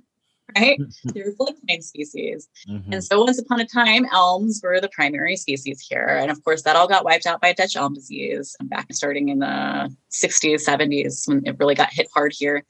[0.57, 0.79] right?
[1.05, 2.47] They're floodplain species.
[2.67, 2.93] Mm-hmm.
[2.93, 6.17] And so once upon a time, elms were the primary species here.
[6.21, 9.39] And of course, that all got wiped out by Dutch elm disease back starting in
[9.39, 12.63] the 60s, 70s when it really got hit hard here.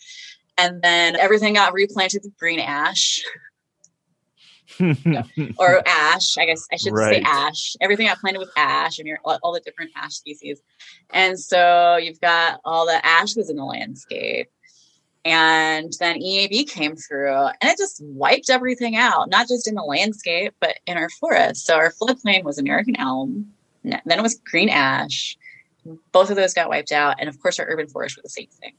[0.58, 3.22] And then everything got replanted with green ash
[5.58, 6.38] or ash.
[6.38, 7.16] I guess I should right.
[7.16, 7.76] say ash.
[7.82, 10.62] Everything I planted with ash, and all, all the different ash species.
[11.12, 14.50] And so you've got all the ashes in the landscape.
[15.26, 19.84] And then EAB came through and it just wiped everything out, not just in the
[19.84, 21.66] landscape, but in our forest.
[21.66, 23.54] So our floodplain was American elm,
[23.84, 25.38] then it was green ash.
[26.12, 27.18] Both of those got wiped out.
[27.20, 28.74] And of course, our urban forest was the same thing.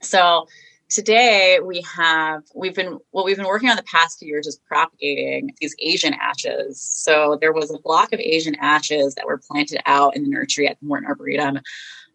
[0.00, 0.48] So
[0.94, 4.60] today we have we've been what we've been working on the past few years is
[4.68, 6.80] propagating these asian ashes.
[6.80, 10.68] So there was a block of asian ashes that were planted out in the nursery
[10.68, 11.58] at the morton arboretum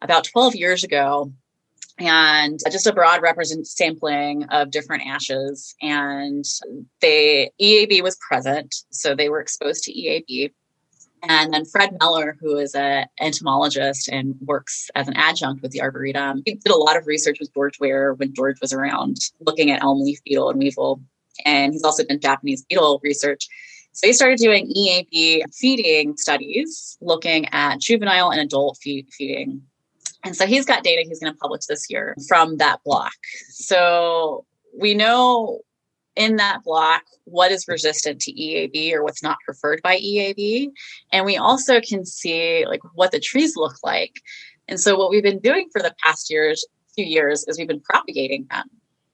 [0.01, 1.33] about 12 years ago.
[1.97, 5.75] And just a broad represent sampling of different ashes.
[5.81, 6.45] And
[7.01, 8.73] they eab was present.
[8.89, 10.53] So they were exposed to eab
[11.23, 15.81] and then Fred Miller, who is an entomologist and works as an adjunct with the
[15.81, 19.71] Arboretum, he did a lot of research with George Ware when George was around, looking
[19.71, 21.01] at elm leaf beetle and weevil.
[21.45, 23.47] And he's also done Japanese beetle research.
[23.91, 29.61] So he started doing EAB feeding studies, looking at juvenile and adult feed, feeding.
[30.23, 33.13] And so he's got data he's going to publish this year from that block.
[33.49, 34.45] So
[34.77, 35.61] we know
[36.19, 40.69] in that block what is resistant to EAB or what's not preferred by EAB.
[41.13, 44.21] And we also can see like what the trees look like.
[44.67, 47.79] And so what we've been doing for the past years, few years is we've been
[47.79, 48.69] propagating them.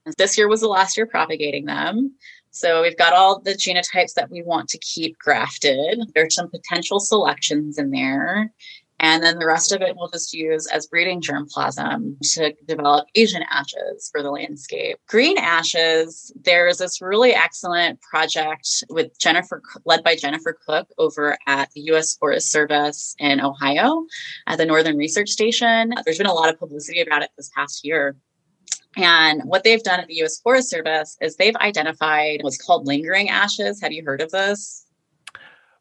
[0.05, 2.15] And this year was the last year propagating them.
[2.49, 5.99] So we've got all the genotypes that we want to keep grafted.
[6.15, 8.51] There's some potential selections in there.
[8.99, 13.43] And then the rest of it we'll just use as breeding germplasm to develop Asian
[13.49, 14.97] ashes for the landscape.
[15.07, 21.71] Green ashes, there's this really excellent project with Jennifer, led by Jennifer Koch over at
[21.71, 22.15] the U.S.
[22.15, 24.05] Forest Service in Ohio
[24.47, 25.93] at the Northern Research Station.
[26.05, 28.15] There's been a lot of publicity about it this past year.
[28.97, 33.29] And what they've done at the US Forest Service is they've identified what's called lingering
[33.29, 33.81] ashes.
[33.81, 34.85] Have you heard of this?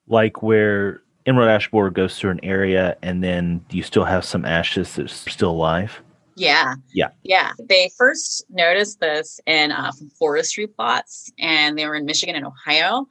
[0.09, 4.45] Like where emerald ash borer goes through an area and then you still have some
[4.45, 6.03] ashes that's still alive?
[6.37, 6.75] Yeah.
[6.93, 7.11] Yeah.
[7.23, 7.53] Yeah.
[7.69, 13.07] They first noticed this in uh, forestry plots and they were in Michigan and Ohio.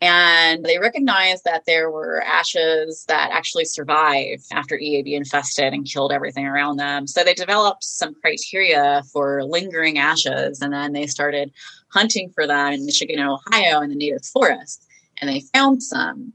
[0.00, 6.12] And they recognized that there were ashes that actually survived after EAB infested and killed
[6.12, 7.08] everything around them.
[7.08, 10.60] So they developed some criteria for lingering ashes.
[10.60, 11.50] And then they started
[11.88, 14.86] hunting for them in Michigan and Ohio in the native forest.
[15.20, 16.32] And they found some.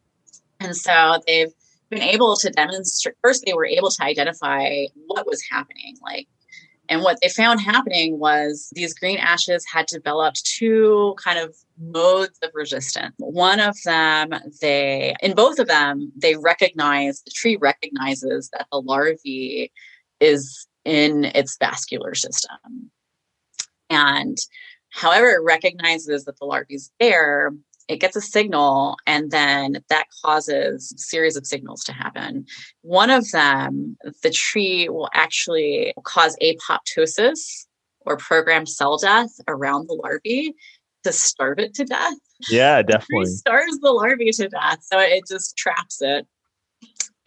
[0.63, 1.53] And so they've
[1.89, 6.27] been able to demonstrate first they were able to identify what was happening like
[6.89, 12.37] and what they found happening was these green ashes had developed two kind of modes
[12.43, 13.15] of resistance.
[13.17, 18.81] One of them, they, in both of them, they recognize, the tree recognizes that the
[18.81, 19.71] larvae
[20.19, 22.91] is in its vascular system.
[23.89, 24.37] And
[24.89, 27.51] however it recognizes that the larvae is there,
[27.87, 32.45] it gets a signal and then that causes a series of signals to happen.
[32.81, 37.67] One of them the tree will actually cause apoptosis
[38.01, 40.53] or programmed cell death around the larvae
[41.03, 42.17] to starve it to death.
[42.49, 43.25] Yeah definitely.
[43.27, 46.25] starves the larvae to death so it just traps it.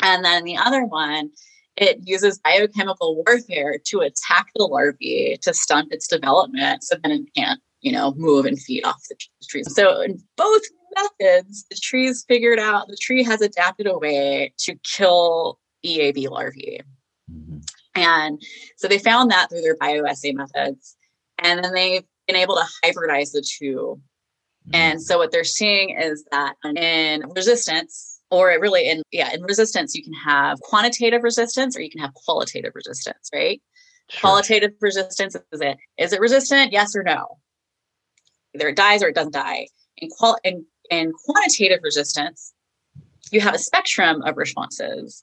[0.02, 1.30] And then the other one
[1.76, 7.34] it uses biochemical warfare to attack the larvae to stunt its development so then it
[7.36, 9.16] can't you know, move and feed off the
[9.48, 9.72] trees.
[9.74, 10.62] So in both
[10.94, 16.80] methods, the trees figured out the tree has adapted a way to kill EAB larvae.
[17.30, 17.58] Mm-hmm.
[17.94, 18.42] And
[18.76, 20.96] so they found that through their bioassay methods.
[21.38, 24.70] And then they've been able to hybridize the 2 mm-hmm.
[24.74, 29.94] And so what they're seeing is that in resistance, or really in yeah, in resistance,
[29.94, 33.62] you can have quantitative resistance or you can have qualitative resistance, right?
[34.10, 34.20] Sure.
[34.20, 36.72] Qualitative resistance is it is it resistant?
[36.72, 37.38] Yes or no?
[38.56, 39.68] Either it dies or it doesn't die.
[39.98, 42.52] In, qual- quantitative resistance,
[43.30, 45.22] you have a spectrum of responses.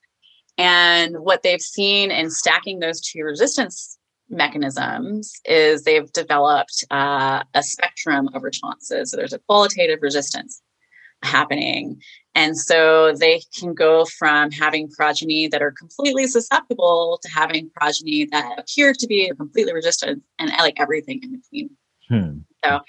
[0.58, 3.98] And what they've seen in stacking those two resistance
[4.30, 9.12] mechanisms is they've developed uh, a spectrum of responses.
[9.12, 10.62] So there's a qualitative resistance
[11.24, 12.02] happening.
[12.36, 18.26] And so they can go from having progeny that are completely susceptible to having progeny
[18.32, 21.70] that appear to be completely resistant and like everything in between.
[22.10, 22.40] Hmm.
[22.66, 22.80] So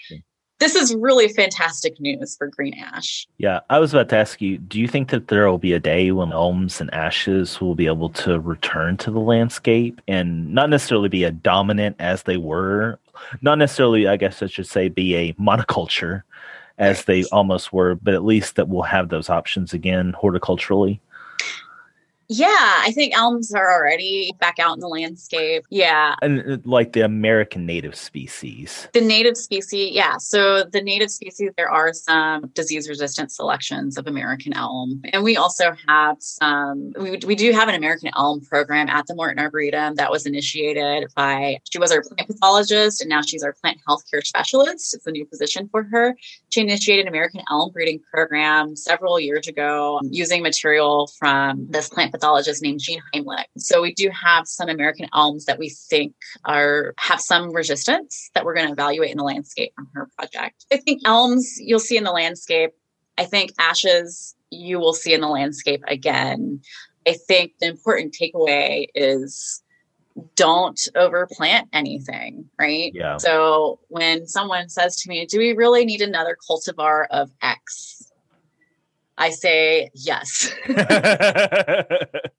[0.60, 3.26] this is really fantastic news for green ash.
[3.38, 5.80] Yeah, I was about to ask you, do you think that there will be a
[5.80, 10.70] day when elms and ashes will be able to return to the landscape and not
[10.70, 12.98] necessarily be a dominant as they were,
[13.42, 16.22] not necessarily, I guess I should say, be a monoculture
[16.78, 17.06] as right.
[17.06, 21.00] they almost were, but at least that we'll have those options again horticulturally?
[22.28, 25.64] Yeah, I think elms are already back out in the landscape.
[25.70, 26.14] Yeah.
[26.22, 28.88] And uh, like the American native species.
[28.92, 30.16] The native species, yeah.
[30.16, 35.02] So the native species, there are some disease resistant selections of American elm.
[35.12, 39.14] And we also have some, we, we do have an American elm program at the
[39.14, 43.52] Morton Arboretum that was initiated by, she was our plant pathologist and now she's our
[43.52, 44.94] plant healthcare specialist.
[44.94, 46.16] It's a new position for her.
[46.50, 52.13] She initiated an American elm breeding program several years ago using material from this plant
[52.14, 53.46] pathologist named Jean Heimlich.
[53.58, 58.44] So we do have some American elms that we think are have some resistance that
[58.44, 60.64] we're going to evaluate in the landscape from her project.
[60.72, 62.70] I think elms you'll see in the landscape.
[63.18, 66.60] I think ashes you will see in the landscape again.
[67.06, 69.62] I think the important takeaway is
[70.36, 72.92] don't overplant anything, right?
[72.94, 73.16] Yeah.
[73.16, 77.93] So when someone says to me, Do we really need another cultivar of X?
[79.16, 80.52] I say yes.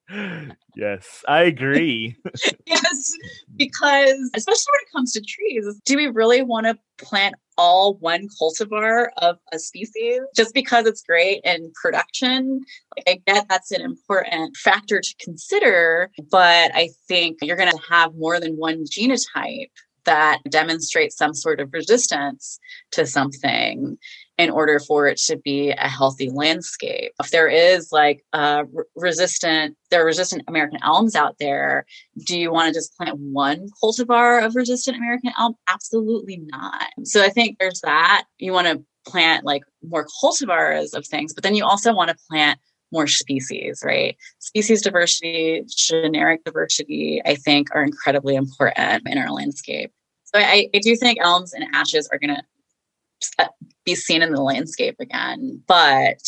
[0.75, 2.15] yes, I agree.
[2.65, 3.13] yes,
[3.55, 8.27] because especially when it comes to trees, do we really want to plant all one
[8.39, 12.61] cultivar of a species just because it's great in production?
[12.97, 17.81] Like, I get that's an important factor to consider, but I think you're going to
[17.89, 19.71] have more than one genotype
[20.05, 22.59] that demonstrates some sort of resistance
[22.91, 23.97] to something
[24.37, 27.13] in order for it to be a healthy landscape.
[27.19, 28.65] If there is like a
[28.95, 31.85] resistant, there are resistant American elms out there,
[32.25, 35.55] do you want to just plant one cultivar of resistant American elm?
[35.69, 36.87] Absolutely not.
[37.03, 38.25] So I think there's that.
[38.37, 42.17] You want to plant like more cultivars of things, but then you also want to
[42.29, 42.59] plant
[42.91, 44.15] more species, right?
[44.39, 49.91] Species diversity, generic diversity, I think are incredibly important in our landscape.
[50.25, 53.51] So I, I do think elms and ashes are going to
[53.85, 55.61] be seen in the landscape again.
[55.67, 56.21] But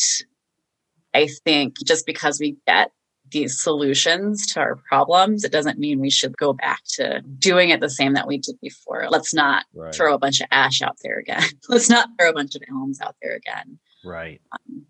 [1.13, 2.91] I think just because we get
[3.31, 7.81] these solutions to our problems, it doesn't mean we should go back to doing it
[7.81, 9.07] the same that we did before.
[9.09, 9.93] Let's not right.
[9.93, 11.43] throw a bunch of ash out there again.
[11.69, 13.79] Let's not throw a bunch of elms out there again.
[14.05, 14.41] Right.
[14.53, 14.85] Um,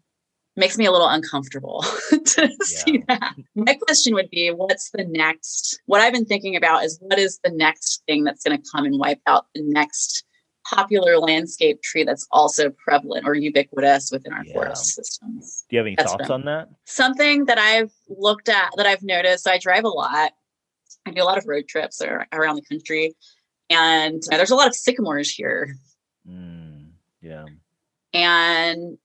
[0.58, 1.82] makes me a little uncomfortable
[2.12, 2.50] to yeah.
[2.60, 3.36] see that.
[3.56, 5.80] My question would be what's the next?
[5.86, 8.86] What I've been thinking about is what is the next thing that's going to come
[8.86, 10.26] and wipe out the next
[10.66, 14.54] popular landscape tree that's also prevalent or ubiquitous within our yeah.
[14.54, 15.64] forest systems.
[15.70, 16.70] Do you have any that's thoughts on that?
[16.86, 19.48] Something that I've looked at that I've noticed.
[19.48, 20.32] I drive a lot.
[21.06, 22.02] I do a lot of road trips
[22.34, 23.16] around the country,
[23.70, 25.74] and there's a lot of sycamores here.
[26.30, 26.90] Mm,
[27.22, 27.46] yeah.
[28.14, 28.98] And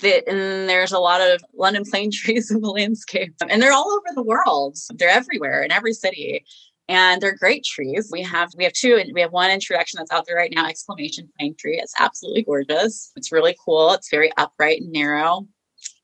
[0.00, 3.90] that and there's a lot of London plane trees in the landscape, and they're all
[3.90, 4.76] over the world.
[4.94, 6.44] They're everywhere in every city
[6.88, 8.08] and they're great trees.
[8.12, 10.66] We have we have two, and we have one introduction that's out there right now,
[10.66, 11.80] exclamation plane tree.
[11.82, 13.12] It's absolutely gorgeous.
[13.16, 13.92] It's really cool.
[13.92, 15.46] It's very upright and narrow.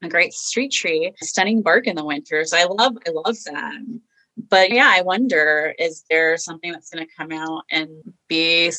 [0.02, 2.44] A great street tree, stunning bark in the winter.
[2.44, 4.02] So I love I love them.
[4.48, 7.88] But yeah, I wonder is there something that's going to come out and
[8.28, 8.72] be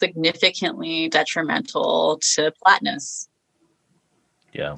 [0.00, 3.28] significantly detrimental to Platanus?
[4.58, 4.76] Yeah.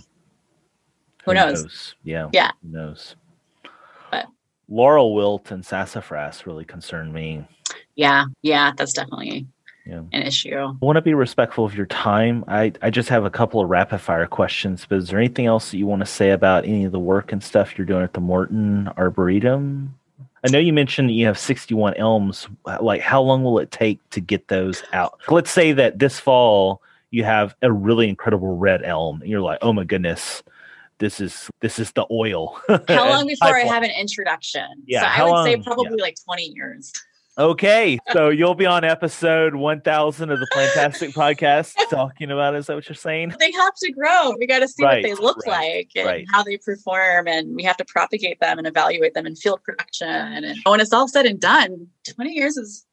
[1.24, 1.62] Who, Who knows?
[1.62, 1.94] knows?
[2.04, 2.28] Yeah.
[2.32, 2.52] Yeah.
[2.62, 3.16] Who knows?
[4.70, 7.44] laurel wilt and sassafras really concern me.
[7.96, 9.46] Yeah, yeah, that's definitely
[9.84, 10.02] yeah.
[10.12, 10.56] an issue.
[10.56, 12.44] I want to be respectful of your time.
[12.48, 15.70] I, I just have a couple of rapid fire questions, but is there anything else
[15.70, 18.14] that you want to say about any of the work and stuff you're doing at
[18.14, 19.94] the Morton Arboretum?
[20.42, 22.48] I know you mentioned that you have 61 elms.
[22.80, 25.18] Like, how long will it take to get those out?
[25.28, 29.58] Let's say that this fall you have a really incredible red elm, and you're like,
[29.62, 30.42] oh my goodness,
[30.98, 32.60] this is this is the oil.
[32.88, 34.68] how long before I have an introduction?
[34.86, 36.02] Yeah, so I would long, say probably yeah.
[36.02, 36.92] like 20 years.
[37.38, 42.58] Okay, so you'll be on episode 1000 of the Plantastic podcast talking about it.
[42.58, 43.34] Is that what you're saying?
[43.38, 44.34] They have to grow.
[44.38, 46.26] We got to see right, what they look right, like and right.
[46.30, 50.08] how they perform, and we have to propagate them and evaluate them in field production.
[50.08, 52.86] And when it's all said and done, 20 years is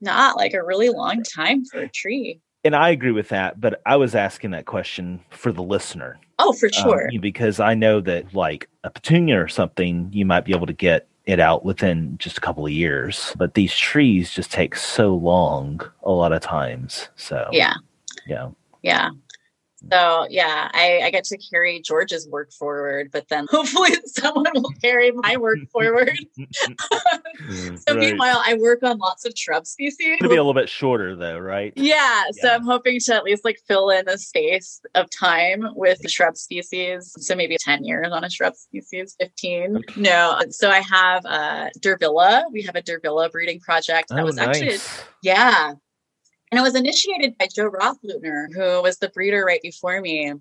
[0.00, 3.80] not like a really long time for a tree and I agree with that, but
[3.86, 6.18] I was asking that question for the listener.
[6.38, 7.10] Oh, for um, sure.
[7.12, 10.72] Um, because I know that like a petunia or something, you might be able to
[10.72, 15.14] get it out within just a couple of years, but these trees just take so
[15.14, 17.08] long a lot of times.
[17.16, 17.74] So yeah,
[18.26, 18.48] yeah,
[18.82, 19.10] yeah.
[19.90, 24.74] So yeah, I, I get to carry George's work forward, but then hopefully someone will
[24.82, 26.16] carry my work forward.
[26.38, 27.96] so right.
[27.96, 30.18] meanwhile, I work on lots of shrub species.
[30.20, 31.72] It'll be a little bit shorter though, right?
[31.76, 32.22] Yeah, yeah.
[32.40, 36.36] So I'm hoping to at least like fill in the space of time with shrub
[36.36, 37.14] species.
[37.18, 39.76] So maybe 10 years on a shrub species, 15.
[39.76, 40.00] Okay.
[40.00, 40.40] No.
[40.50, 42.44] So I have uh Diervilla.
[42.52, 44.48] We have a Diervilla breeding project that oh, was nice.
[44.48, 44.78] actually
[45.22, 45.74] yeah.
[46.50, 50.34] And it was initiated by Joe Rothleutner, who was the breeder right before me.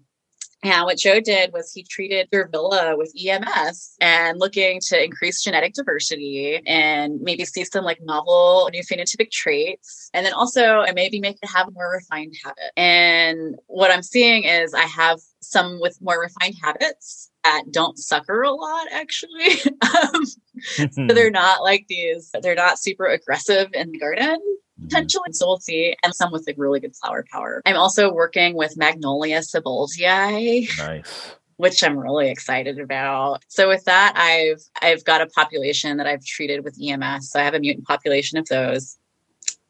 [0.62, 5.74] And what Joe did was he treated Diervilla with EMS and looking to increase genetic
[5.74, 10.10] diversity and maybe see some like novel new phenotypic traits.
[10.14, 12.74] And then also and maybe make it have a more refined habit.
[12.76, 18.42] And what I'm seeing is I have some with more refined habits that don't sucker
[18.42, 19.62] a lot actually.
[19.82, 20.26] um,
[20.92, 24.40] so they're not like these, they're not super aggressive in the garden
[24.82, 25.32] potentially.
[25.32, 25.60] So we'll.
[26.04, 27.62] And some with like really good flower power.
[27.66, 30.78] I'm also working with Magnolia sieboldii.
[30.78, 31.36] Nice.
[31.58, 33.44] Which I'm really excited about.
[33.50, 37.32] So with that, I've I've got a population that I've treated with EMS.
[37.32, 38.98] So I have a mutant population of those.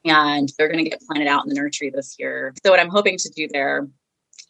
[0.06, 2.54] And they're going to get planted out in the nursery this year.
[2.64, 3.88] So what I'm hoping to do there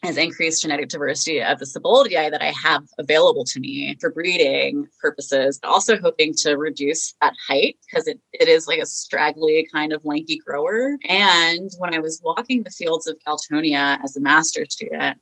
[0.04, 4.88] has increased genetic diversity of the Sieboldii that I have available to me for breeding
[5.02, 9.92] purposes, also hoping to reduce that height because it, it is like a straggly kind
[9.92, 10.98] of lanky grower.
[11.08, 15.20] And when I was walking the fields of Galtonia as a master student,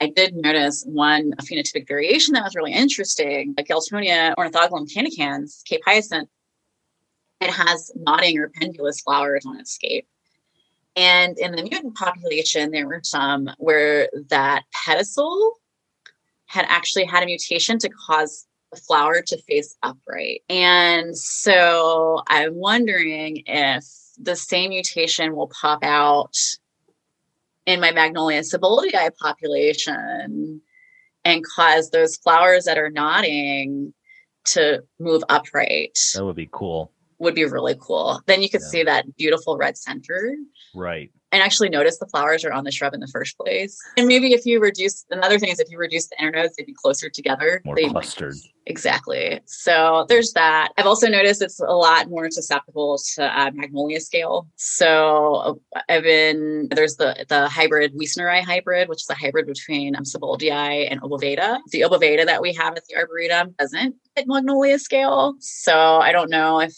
[0.00, 3.54] I did notice one phenotypic variation that was really interesting.
[3.56, 6.28] Like Galtonia ornithogalum candicans, Cape hyacinth,
[7.40, 10.06] it has nodding or pendulous flowers on its scape.
[10.96, 15.52] And in the mutant population, there were some where that pedicel
[16.46, 20.42] had actually had a mutation to cause the flower to face upright.
[20.48, 23.84] And so I'm wondering if
[24.18, 26.36] the same mutation will pop out
[27.66, 30.60] in my Magnolia sieboldii population
[31.24, 33.94] and cause those flowers that are nodding
[34.46, 35.98] to move upright.
[36.14, 38.20] That would be cool would be really cool.
[38.26, 38.68] Then you could yeah.
[38.68, 40.34] see that beautiful red center.
[40.74, 41.10] Right.
[41.32, 43.78] and actually notice the flowers are on the shrub in the first place.
[43.96, 46.74] And maybe if you reduce another thing is if you reduce the internodes, they'd be
[46.74, 47.62] closer together.
[47.64, 48.34] More they clustered.
[48.66, 49.40] Exactly.
[49.46, 50.68] So there's that.
[50.76, 54.48] I've also noticed it's a lot more susceptible to uh, magnolia scale.
[54.56, 60.04] So I've been there's the the hybrid Wieseneri hybrid, which is a hybrid between um,
[60.04, 61.58] Sieboldii and Obovata.
[61.70, 65.34] The Obovata that we have at the Arboretum doesn't hit magnolia scale.
[65.40, 66.74] So I don't know if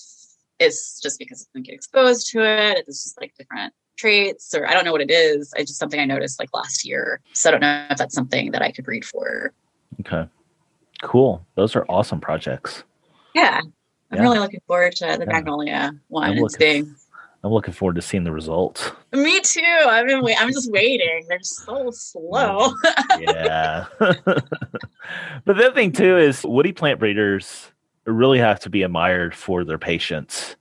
[0.63, 2.85] it's just because I didn't get exposed to it.
[2.87, 5.53] It's just like different traits or I don't know what it is.
[5.57, 7.21] It's just something I noticed like last year.
[7.35, 9.53] So I don't know if that's something that I could breed for.
[10.01, 10.29] Okay.
[11.03, 11.45] Cool.
[11.57, 12.85] Those are awesome projects.
[13.35, 13.61] Yeah.
[13.61, 14.23] I'm Yeah.
[14.23, 15.33] really looking forward to the Yeah.
[15.33, 16.97] Magnolia one I'm looking- seeing.
[17.45, 18.93] I'm looking forward to seeing the results.
[19.13, 19.61] Me too.
[19.87, 21.27] I've been wait- I'm just waiting.
[21.29, 22.73] They're so slow.
[23.19, 23.87] yeah.
[23.99, 24.37] but
[25.45, 27.73] the other thing too is woody plant breeders
[28.05, 30.57] really have to be admired for their patience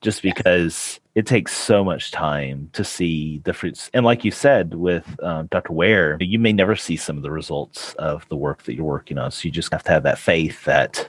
[0.00, 3.90] just because it takes so much time to see the fruits.
[3.94, 5.72] And like you said with um, Dr.
[5.72, 9.18] Ware, you may never see some of the results of the work that you're working
[9.18, 9.30] on.
[9.30, 11.08] So you just have to have that faith that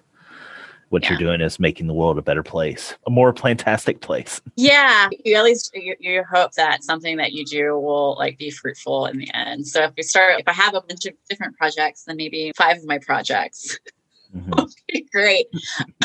[0.90, 4.40] what you're doing is making the world a better place, a more plantastic place.
[4.56, 5.10] yeah.
[5.26, 9.08] You at least you, you hope that something that you do will like be fruitful
[9.08, 9.68] in the end.
[9.68, 12.78] So if we start, if I have a bunch of different projects, then maybe five
[12.78, 13.78] of my projects
[14.38, 14.56] Mhm.
[14.56, 15.48] will be great.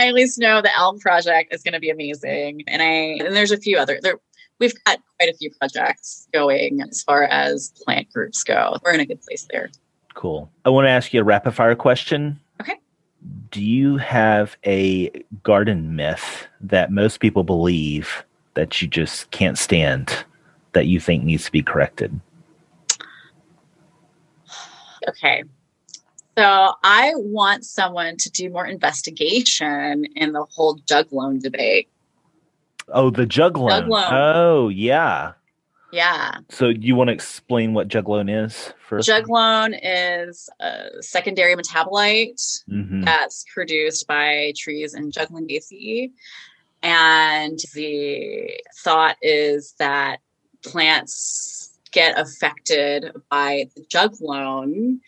[0.00, 3.34] I at least know the Elm project is going to be amazing, and I and
[3.34, 4.18] there's a few other there.
[4.60, 8.76] We've got quite a few projects going as far as plant groups go.
[8.84, 9.70] We're in a good place there.
[10.14, 10.48] Cool.
[10.64, 12.38] I want to ask you a rapid fire question.
[12.60, 12.76] Okay.
[13.50, 15.10] Do you have a
[15.42, 18.24] garden myth that most people believe
[18.54, 20.24] that you just can't stand
[20.72, 22.20] that you think needs to be corrected?
[25.08, 25.42] Okay.
[26.36, 31.88] So I want someone to do more investigation in the whole juglone debate.
[32.88, 33.70] Oh, the juglone.
[33.70, 34.04] Jug loan.
[34.10, 35.32] Oh, yeah.
[35.92, 36.38] Yeah.
[36.50, 39.06] So you want to explain what juglone is first?
[39.06, 43.04] Jug loan is a secondary metabolite Mhm.
[43.04, 46.10] that's produced by trees in Juglandaceae.
[46.82, 50.18] And the thought is that
[50.62, 54.98] plants get affected by the juglone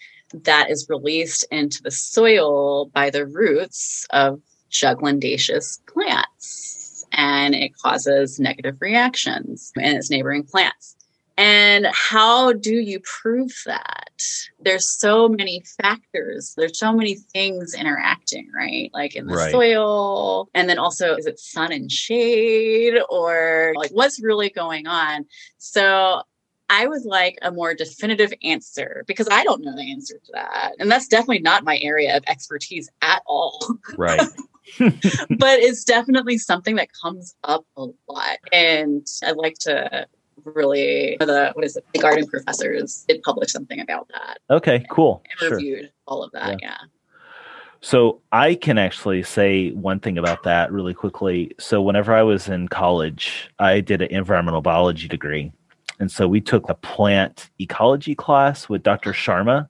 [0.45, 4.41] that is released into the soil by the roots of
[4.71, 7.05] juglandaceous plants.
[7.13, 10.97] And it causes negative reactions in its neighboring plants.
[11.39, 14.23] And how do you prove that?
[14.59, 16.55] There's so many factors.
[16.57, 18.91] There's so many things interacting, right?
[18.95, 19.53] Like in the Right.
[19.53, 20.49] soil.
[20.55, 25.27] And then also, is it sun and shade or like what's really going on?
[25.59, 26.23] So
[26.69, 30.73] I would like a more definitive answer because I don't know the answer to that.
[30.79, 33.61] And that's definitely not my area of expertise at all.
[33.97, 34.21] Right.
[34.79, 38.39] but it's definitely something that comes up a lot.
[38.53, 40.07] And I'd like to
[40.45, 45.23] really the what is it the garden professors did publish something about that Okay, cool.
[45.31, 45.57] and Sure.
[45.57, 46.77] reviewed all of that yeah.
[47.81, 51.53] So I can actually say one thing about that really quickly.
[51.61, 55.53] So whenever I was in college, I did an environmental biology degree.
[55.99, 59.13] And so we took a plant ecology class with Dr.
[59.13, 59.69] Sharma.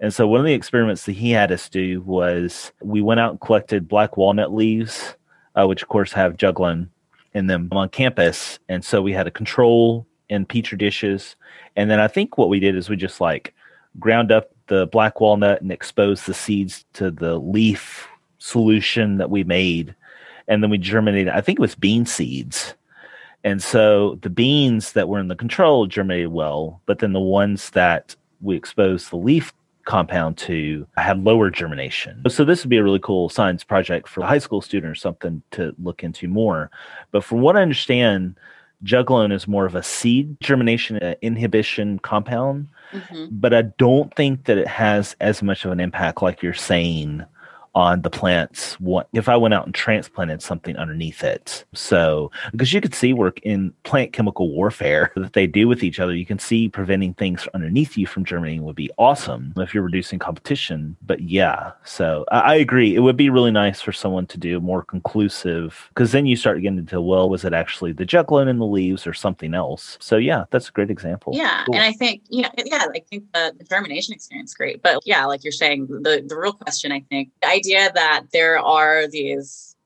[0.00, 3.32] And so one of the experiments that he had us do was we went out
[3.32, 5.16] and collected black walnut leaves,
[5.54, 6.88] uh, which of course have juglone
[7.34, 8.58] in them on campus.
[8.68, 11.36] And so we had a control in petri dishes.
[11.76, 13.54] And then I think what we did is we just like
[13.98, 19.44] ground up the black walnut and exposed the seeds to the leaf solution that we
[19.44, 19.94] made.
[20.48, 22.74] And then we germinated, I think it was bean seeds.
[23.44, 27.70] And so the beans that were in the control germinated well, but then the ones
[27.70, 29.52] that we exposed the leaf
[29.84, 32.20] compound to had lower germination.
[32.28, 34.96] So this would be a really cool science project for a high school student or
[34.96, 36.70] something to look into more.
[37.12, 38.36] But from what I understand,
[38.84, 43.28] juglone is more of a seed germination uh, inhibition compound Mhm.
[43.32, 47.24] but I don't think that it has as much of an impact like you're saying
[47.76, 51.64] on the plants what if I went out and transplanted something underneath it.
[51.74, 56.00] So because you could see work in plant chemical warfare that they do with each
[56.00, 59.82] other, you can see preventing things underneath you from germinating would be awesome if you're
[59.82, 60.96] reducing competition.
[61.04, 62.94] But yeah, so I, I agree.
[62.96, 66.62] It would be really nice for someone to do more conclusive because then you start
[66.62, 69.98] getting into well, was it actually the juglone in the leaves or something else?
[70.00, 71.32] So yeah, that's a great example.
[71.34, 71.74] yeah Cool.
[71.74, 75.44] and i think yeah yeah i think the, the germination experience great but yeah like
[75.44, 79.76] you're saying the the real question i think the idea that there are these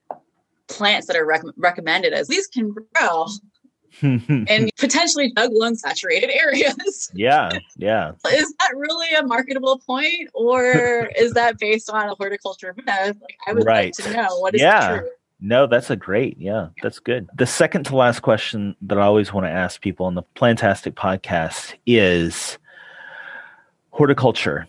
[0.69, 3.27] plants that are rec- recommended as these can grow
[4.03, 8.13] in potentially juglone saturated areas yeah, yeah.
[8.33, 13.37] is that really a marketable point or is that based on a horticulture myth like
[13.49, 13.93] i would Right.
[13.99, 14.99] like to know what is Yeah.
[15.01, 15.09] true
[15.43, 16.37] No, that's a great.
[16.39, 17.27] Yeah, that's good.
[17.35, 20.93] The second to last question that I always want to ask people on the Plantastic
[20.93, 22.59] podcast is
[23.91, 24.67] horticulture.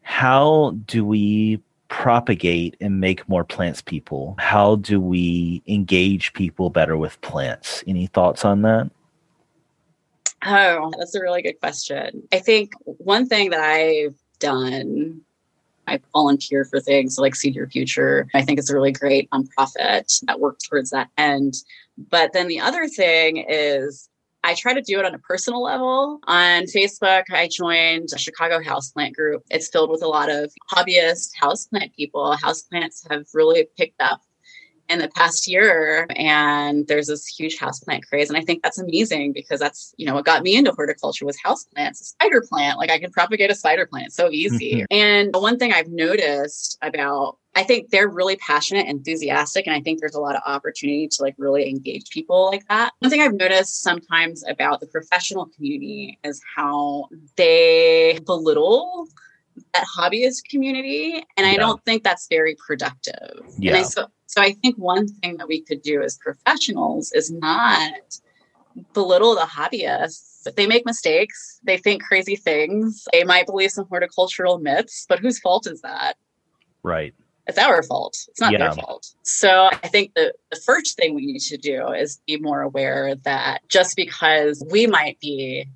[0.00, 4.36] How do we propagate and make more plants people?
[4.38, 7.82] How do we engage people better with plants?
[7.86, 8.90] Any thoughts on that?
[10.44, 12.22] Oh, that's a really good question.
[12.32, 15.22] I think one thing that I've done
[15.88, 18.28] I volunteer for things like Seed Your Future.
[18.34, 21.54] I think it's a really great nonprofit that works towards that end.
[22.10, 24.08] But then the other thing is
[24.48, 26.20] I try to do it on a personal level.
[26.26, 29.42] On Facebook, I joined a Chicago houseplant group.
[29.50, 32.34] It's filled with a lot of hobbyist houseplant people.
[32.42, 34.22] Houseplants have really picked up
[34.88, 39.34] in the past year and there's this huge houseplant craze and i think that's amazing
[39.34, 42.90] because that's you know what got me into horticulture was houseplants a spider plant like
[42.90, 44.84] i can propagate a spider plant it's so easy mm-hmm.
[44.90, 49.98] and one thing i've noticed about I think they're really passionate, enthusiastic, and I think
[49.98, 52.92] there's a lot of opportunity to like really engage people like that.
[53.00, 59.08] One thing I've noticed sometimes about the professional community is how they belittle
[59.74, 63.40] that hobbyist community and i don't think that's very productive.
[63.58, 63.78] Yeah.
[63.78, 68.20] I, so, so i think one thing that we could do as professionals is not
[68.94, 70.54] belittle the hobbyists.
[70.54, 75.40] They make mistakes they think crazy things they might believe some horticultural myths but whose
[75.40, 76.14] fault is that?
[76.84, 77.16] Right
[77.48, 78.16] it's our fault.
[78.28, 78.58] It's not yeah.
[78.58, 79.12] their fault.
[79.22, 83.14] So i think the, the first thing we need to do is be more aware
[83.24, 85.66] that just because we might be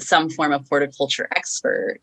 [0.00, 2.00] some form of horticulture expert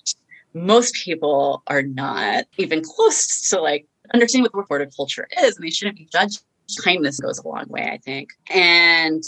[0.54, 5.98] most people are not even close to like understanding what horticulture is and they shouldn't
[5.98, 6.42] be judged.
[6.84, 8.30] Kindness goes a long way i think.
[8.50, 9.24] And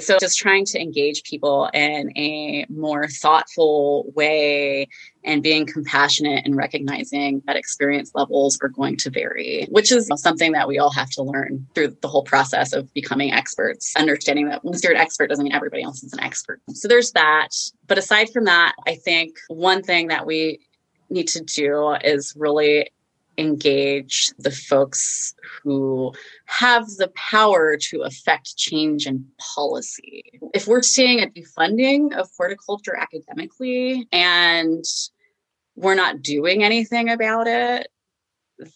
[0.00, 4.88] so just trying to engage people in a more thoughtful way
[5.24, 10.52] and being compassionate and recognizing that experience levels are going to vary which is something
[10.52, 14.64] that we all have to learn through the whole process of becoming experts understanding that
[14.64, 16.60] once you're an expert doesn't mean everybody else is an expert.
[16.70, 17.48] So there's that.
[17.86, 20.60] But aside from that i think one thing that we
[21.10, 22.90] need to do is really
[23.38, 26.12] engage the folks who
[26.46, 29.24] have the power to affect change in
[29.56, 30.22] policy.
[30.54, 34.84] If we're seeing a defunding of horticulture academically and
[35.76, 37.88] we're not doing anything about it,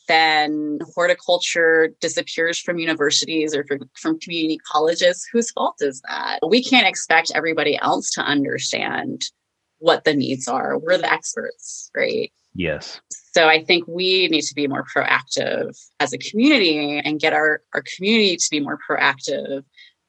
[0.08, 3.64] then horticulture disappears from universities or
[3.96, 5.24] from community colleges.
[5.32, 6.40] Whose fault is that?
[6.46, 9.30] We can't expect everybody else to understand
[9.78, 10.78] what the needs are.
[10.78, 12.32] We're the experts, right?
[12.54, 13.00] Yes.
[13.32, 17.62] So I think we need to be more proactive as a community and get our,
[17.72, 19.62] our community to be more proactive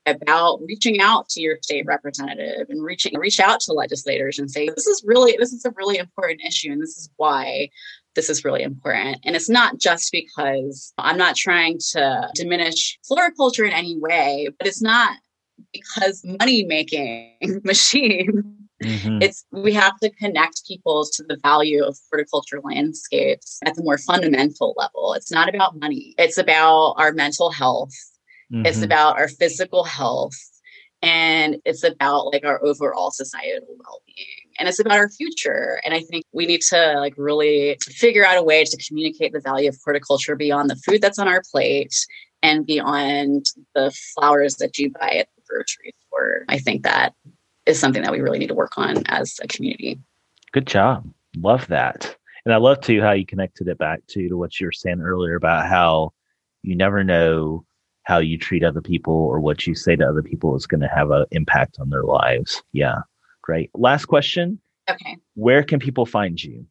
[0.05, 4.67] about reaching out to your state representative and reaching reach out to legislators and say
[4.67, 7.69] this is really this is a really important issue and this is why
[8.15, 13.65] this is really important and it's not just because i'm not trying to diminish floriculture
[13.65, 15.17] in any way but it's not
[15.73, 19.21] because money making machine Mm-hmm.
[19.21, 23.97] It's we have to connect people to the value of horticulture landscapes at the more
[23.97, 25.13] fundamental level.
[25.13, 26.15] It's not about money.
[26.17, 27.93] It's about our mental health.
[28.51, 28.65] Mm-hmm.
[28.65, 30.37] It's about our physical health.
[31.01, 34.27] And it's about like our overall societal well-being.
[34.57, 35.79] And it's about our future.
[35.85, 39.39] And I think we need to like really figure out a way to communicate the
[39.39, 41.95] value of horticulture beyond the food that's on our plate
[42.43, 43.45] and beyond
[43.75, 46.43] the flowers that you buy at the grocery store.
[46.49, 47.13] I think that
[47.69, 49.99] is something that we really need to work on as a community.
[50.51, 51.07] Good job.
[51.37, 52.15] Love that.
[52.45, 55.01] And I love too how you connected it back to, to what you were saying
[55.01, 56.13] earlier about how
[56.63, 57.65] you never know
[58.03, 60.87] how you treat other people or what you say to other people is going to
[60.87, 62.63] have an impact on their lives.
[62.71, 62.99] Yeah.
[63.43, 63.69] Great.
[63.75, 64.59] Last question.
[64.89, 65.17] Okay.
[65.35, 66.65] Where can people find you?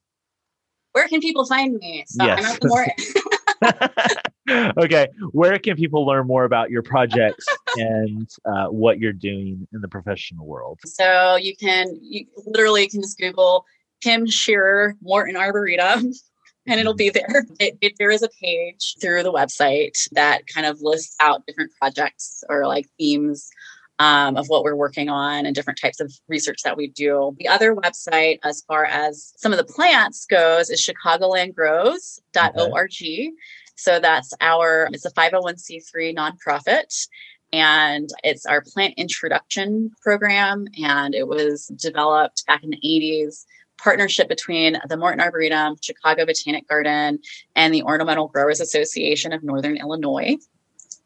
[0.92, 2.04] Where can people find me?
[2.08, 2.38] So yes.
[2.38, 5.08] I'm at the okay.
[5.32, 7.46] Where can people learn more about your projects
[7.76, 10.78] and uh, what you're doing in the professional world?
[10.84, 13.64] So you can, you literally can just Google
[14.00, 16.12] Kim Shearer Morton Arboretum.
[16.66, 17.46] And it'll be there.
[17.58, 21.72] It, it, there is a page through the website that kind of lists out different
[21.80, 23.48] projects or like themes
[23.98, 27.34] um, of what we're working on and different types of research that we do.
[27.38, 32.90] The other website, as far as some of the plants goes, is chicagolandgrows.org.
[32.90, 33.32] Okay.
[33.78, 37.06] So that's our, it's a 501c3 nonprofit
[37.52, 40.66] and it's our plant introduction program.
[40.82, 43.44] And it was developed back in the 80s
[43.80, 47.20] partnership between the Morton Arboretum, Chicago Botanic Garden,
[47.54, 50.36] and the Ornamental Growers Association of Northern Illinois.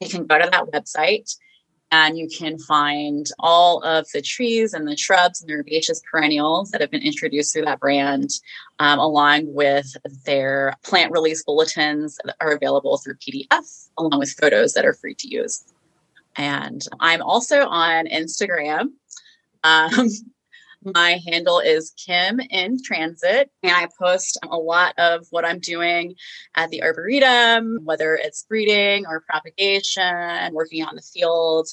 [0.01, 1.36] You can go to that website
[1.93, 6.70] and you can find all of the trees and the shrubs and the herbaceous perennials
[6.70, 8.31] that have been introduced through that brand,
[8.78, 9.94] um, along with
[10.24, 15.14] their plant release bulletins that are available through PDF, along with photos that are free
[15.14, 15.64] to use.
[16.36, 18.93] And I'm also on Instagram.
[19.62, 20.09] Um,
[20.84, 26.14] my handle is Kim in Transit, and I post a lot of what I'm doing
[26.54, 31.68] at the Arboretum, whether it's breeding or propagation, working on the field.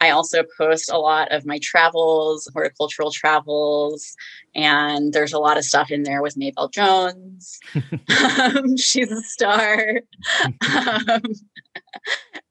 [0.00, 4.14] I also post a lot of my travels, horticultural travels,
[4.54, 7.58] and there's a lot of stuff in there with Maybelle Jones.
[7.74, 10.00] um, she's a star.
[10.44, 11.22] um,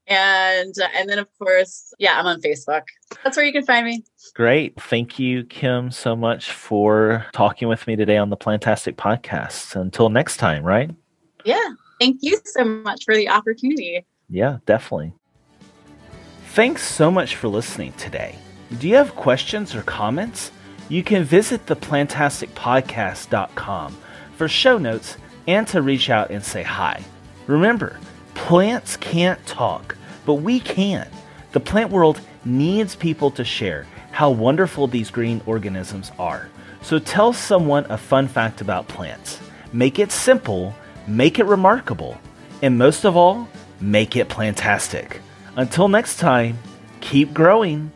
[0.06, 2.82] and uh, and then of course yeah i'm on facebook.
[3.22, 4.02] That's where you can find me.
[4.34, 4.80] Great.
[4.80, 10.08] Thank you kim so much for talking with me today on the plantastic podcast until
[10.08, 10.90] next time right?
[11.44, 11.68] Yeah.
[12.00, 14.04] Thank you so much for the opportunity.
[14.28, 15.12] Yeah definitely.
[16.48, 18.36] Thanks so much for listening today.
[18.78, 20.50] Do you have questions or comments?
[20.88, 23.96] You can visit theplantasticpodcast.com
[24.36, 27.02] for show notes and to reach out and say hi.
[27.46, 27.98] Remember
[28.34, 29.96] Plants can't talk,
[30.26, 31.08] but we can.
[31.52, 36.48] The plant world needs people to share how wonderful these green organisms are.
[36.82, 39.40] So tell someone a fun fact about plants.
[39.72, 40.74] Make it simple,
[41.06, 42.18] make it remarkable,
[42.62, 43.48] and most of all,
[43.80, 45.18] make it plantastic.
[45.56, 46.58] Until next time,
[47.00, 47.90] keep growing.